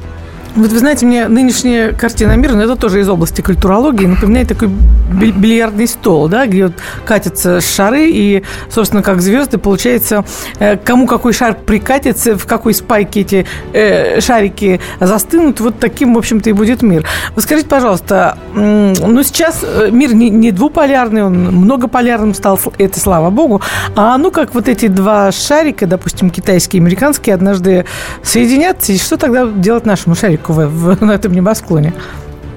Вот 0.57 0.73
вы 0.73 0.79
знаете, 0.79 1.07
мне 1.07 1.29
нынешняя 1.29 1.93
картина 1.93 2.33
мира, 2.33 2.55
но 2.55 2.65
это 2.65 2.75
тоже 2.75 3.01
из 3.01 3.09
области 3.09 3.41
культурологии, 3.41 4.07
напоминает 4.07 4.49
такой 4.49 4.69
бильярдный 4.69 5.87
стол, 5.87 6.29
да, 6.29 6.47
где 6.47 6.65
вот 6.67 6.75
катятся 7.05 7.61
шары, 7.61 8.11
и, 8.11 8.43
собственно, 8.69 9.03
как 9.03 9.21
звезды, 9.21 9.59
получается, 9.59 10.25
э, 10.59 10.77
кому 10.77 11.07
какой 11.07 11.33
шар 11.33 11.55
прикатится, 11.55 12.37
в 12.37 12.47
какой 12.47 12.75
спайке 12.75 13.21
эти 13.21 13.47
э, 13.73 14.21
шарики 14.21 14.81
застынут, 14.99 15.61
вот 15.61 15.79
таким, 15.79 16.15
в 16.15 16.19
общем-то, 16.19 16.51
и 16.51 16.53
будет 16.53 16.83
мир. 16.83 17.07
Вот 17.37 17.45
скажите, 17.45 17.69
пожалуйста, 17.69 18.37
ну, 18.53 19.23
сейчас 19.23 19.61
э, 19.63 19.91
мир 19.93 20.15
не, 20.15 20.31
не 20.31 20.51
двуполярный, 20.51 21.25
он 21.25 21.35
многополярным 21.35 22.35
стал, 22.35 22.59
это 22.79 22.99
слава 22.99 23.31
богу, 23.31 23.61
а 23.95 24.19
ну, 24.19 24.33
как 24.33 24.55
вот 24.55 24.69
эти 24.69 24.89
два 24.89 25.31
шарика, 25.31 25.87
допустим, 25.87 26.29
китайский 26.29 26.79
и 26.79 26.81
американский, 26.81 27.31
однажды 27.31 27.85
соединятся, 28.25 28.93
и 28.93 28.99
что 28.99 29.17
тогда 29.17 29.47
делать 29.47 29.87
нашему 29.87 30.17
шарику? 30.17 30.40
В, 30.49 30.67
в, 30.67 31.01
на 31.05 31.13
этом 31.13 31.33
небосклоне. 31.33 31.93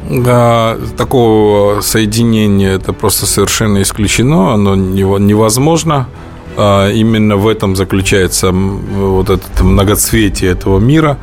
Да, 0.09 0.77
такого 0.97 1.81
соединения 1.81 2.75
это 2.75 2.93
просто 2.93 3.25
совершенно 3.25 3.81
исключено, 3.81 4.53
оно 4.53 4.75
невозможно. 4.75 6.07
А 6.55 6.89
именно 6.89 7.35
в 7.35 7.47
этом 7.47 7.75
заключается 7.75 8.51
вот 8.51 9.29
это 9.29 9.63
многоцветие 9.63 10.51
этого 10.51 10.79
мира, 10.79 11.17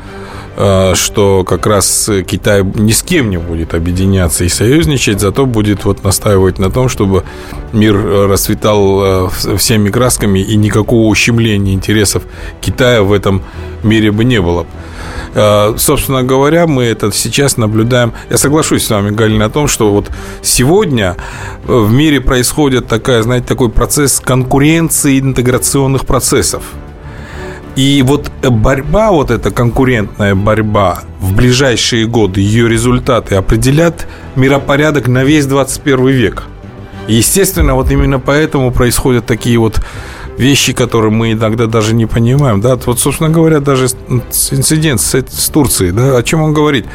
а, 0.56 0.94
что 0.96 1.44
как 1.44 1.66
раз 1.66 2.10
Китай 2.26 2.64
ни 2.64 2.90
с 2.90 3.02
кем 3.02 3.30
не 3.30 3.36
будет 3.36 3.74
объединяться 3.74 4.44
и 4.44 4.48
союзничать, 4.48 5.20
зато 5.20 5.46
будет 5.46 5.84
вот 5.84 6.02
настаивать 6.02 6.58
на 6.58 6.70
том, 6.70 6.88
чтобы 6.88 7.22
мир 7.72 7.94
расцветал 8.28 9.00
а, 9.02 9.28
всеми 9.56 9.90
красками 9.90 10.40
и 10.40 10.56
никакого 10.56 11.06
ущемления 11.06 11.74
интересов 11.74 12.24
Китая 12.60 13.02
в 13.02 13.12
этом 13.12 13.42
мире 13.84 14.10
бы 14.10 14.24
не 14.24 14.40
было. 14.40 14.66
Э, 15.34 15.74
собственно 15.76 16.22
говоря, 16.22 16.66
мы 16.66 16.84
это 16.84 17.12
сейчас 17.12 17.56
наблюдаем. 17.56 18.12
Я 18.30 18.38
соглашусь 18.38 18.84
с 18.84 18.90
вами, 18.90 19.10
Галина, 19.10 19.46
о 19.46 19.50
том, 19.50 19.68
что 19.68 19.90
вот 19.90 20.10
сегодня 20.42 21.16
э, 21.66 21.72
в 21.72 21.92
мире 21.92 22.20
происходит 22.20 22.88
такая, 22.88 23.22
знаете, 23.22 23.46
такой 23.46 23.70
процесс 23.70 24.20
конкуренции 24.20 25.20
интеграционных 25.20 26.06
процессов. 26.06 26.62
И 27.76 28.02
вот 28.02 28.30
борьба, 28.42 29.12
вот 29.12 29.30
эта 29.30 29.50
конкурентная 29.52 30.34
борьба 30.34 31.04
в 31.20 31.34
ближайшие 31.34 32.06
годы, 32.06 32.40
ее 32.40 32.68
результаты 32.68 33.36
определят 33.36 34.08
миропорядок 34.34 35.06
на 35.06 35.22
весь 35.22 35.46
21 35.46 36.08
век. 36.08 36.42
естественно, 37.06 37.74
вот 37.74 37.90
именно 37.90 38.18
поэтому 38.18 38.72
происходят 38.72 39.26
такие 39.26 39.58
вот 39.58 39.80
вещи, 40.40 40.72
которые 40.72 41.10
мы 41.10 41.32
иногда 41.32 41.66
даже 41.66 41.94
не 41.94 42.06
понимаем. 42.06 42.60
Да? 42.60 42.76
Вот, 42.86 42.98
собственно 42.98 43.28
говоря, 43.28 43.60
даже 43.60 43.86
инцидент 44.50 45.00
с, 45.00 45.14
с 45.14 45.48
Турцией, 45.50 45.92
да, 45.92 46.16
о 46.16 46.22
чем 46.22 46.42
он 46.42 46.54
говорит? 46.54 46.86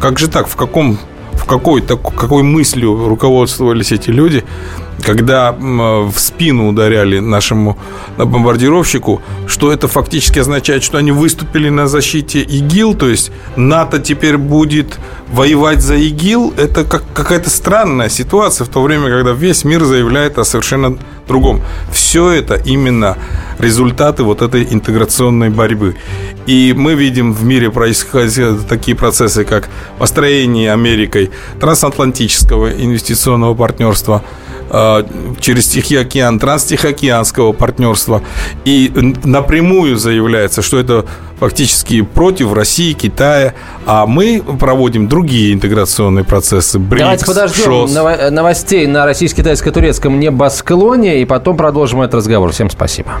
Как 0.00 0.18
же 0.18 0.28
так, 0.28 0.46
в 0.46 0.56
каком 0.56 0.98
в 1.32 1.46
какой, 1.46 1.82
так, 1.82 2.00
какой 2.00 2.42
мыслью 2.42 3.08
руководствовались 3.08 3.92
эти 3.92 4.10
люди, 4.10 4.44
когда 5.02 5.52
в 5.52 6.14
спину 6.16 6.68
ударяли 6.68 7.18
нашему 7.18 7.78
бомбардировщику, 8.16 9.20
что 9.46 9.72
это 9.72 9.88
фактически 9.88 10.38
означает, 10.38 10.82
что 10.82 10.98
они 10.98 11.12
выступили 11.12 11.68
на 11.68 11.86
защите 11.88 12.40
ИГИЛ, 12.42 12.94
то 12.94 13.08
есть 13.08 13.32
НАТО 13.56 13.98
теперь 13.98 14.36
будет 14.36 14.98
воевать 15.30 15.80
за 15.80 15.96
ИГИЛ, 15.96 16.54
это 16.56 16.84
как 16.84 17.02
какая-то 17.12 17.50
странная 17.50 18.08
ситуация 18.08 18.64
в 18.64 18.68
то 18.68 18.82
время, 18.82 19.10
когда 19.10 19.32
весь 19.32 19.64
мир 19.64 19.84
заявляет 19.84 20.38
о 20.38 20.44
совершенно 20.44 20.98
другом. 21.26 21.62
Все 21.92 22.30
это 22.30 22.54
именно 22.54 23.16
результаты 23.64 24.22
вот 24.22 24.42
этой 24.42 24.62
интеграционной 24.70 25.50
борьбы. 25.50 25.96
И 26.46 26.74
мы 26.76 26.94
видим 26.94 27.32
в 27.32 27.44
мире 27.44 27.70
происходят 27.70 28.68
такие 28.68 28.96
процессы, 28.96 29.44
как 29.44 29.68
построение 29.98 30.72
Америкой 30.72 31.30
трансатлантического 31.60 32.70
инвестиционного 32.72 33.54
партнерства– 33.54 34.22
Э, 34.70 35.04
через 35.40 35.68
Тихий 35.68 35.96
океан, 35.96 36.38
транстихоокеанского 36.38 37.52
партнерства. 37.52 38.22
И 38.64 38.90
напрямую 39.24 39.96
заявляется, 39.96 40.62
что 40.62 40.78
это 40.78 41.04
фактически 41.38 42.02
против 42.02 42.52
России, 42.52 42.92
Китая, 42.92 43.54
а 43.86 44.06
мы 44.06 44.42
проводим 44.58 45.08
другие 45.08 45.52
интеграционные 45.52 46.24
процессы. 46.24 46.78
БРИКС, 46.78 47.02
Давайте 47.02 47.26
подождем 47.26 47.64
ШОС. 47.64 47.94
новостей 48.30 48.86
на 48.86 49.04
российско-китайско-турецком 49.04 50.18
небосклоне, 50.18 51.22
и 51.22 51.24
потом 51.24 51.56
продолжим 51.56 52.00
этот 52.00 52.14
разговор. 52.14 52.50
Всем 52.52 52.70
спасибо. 52.70 53.20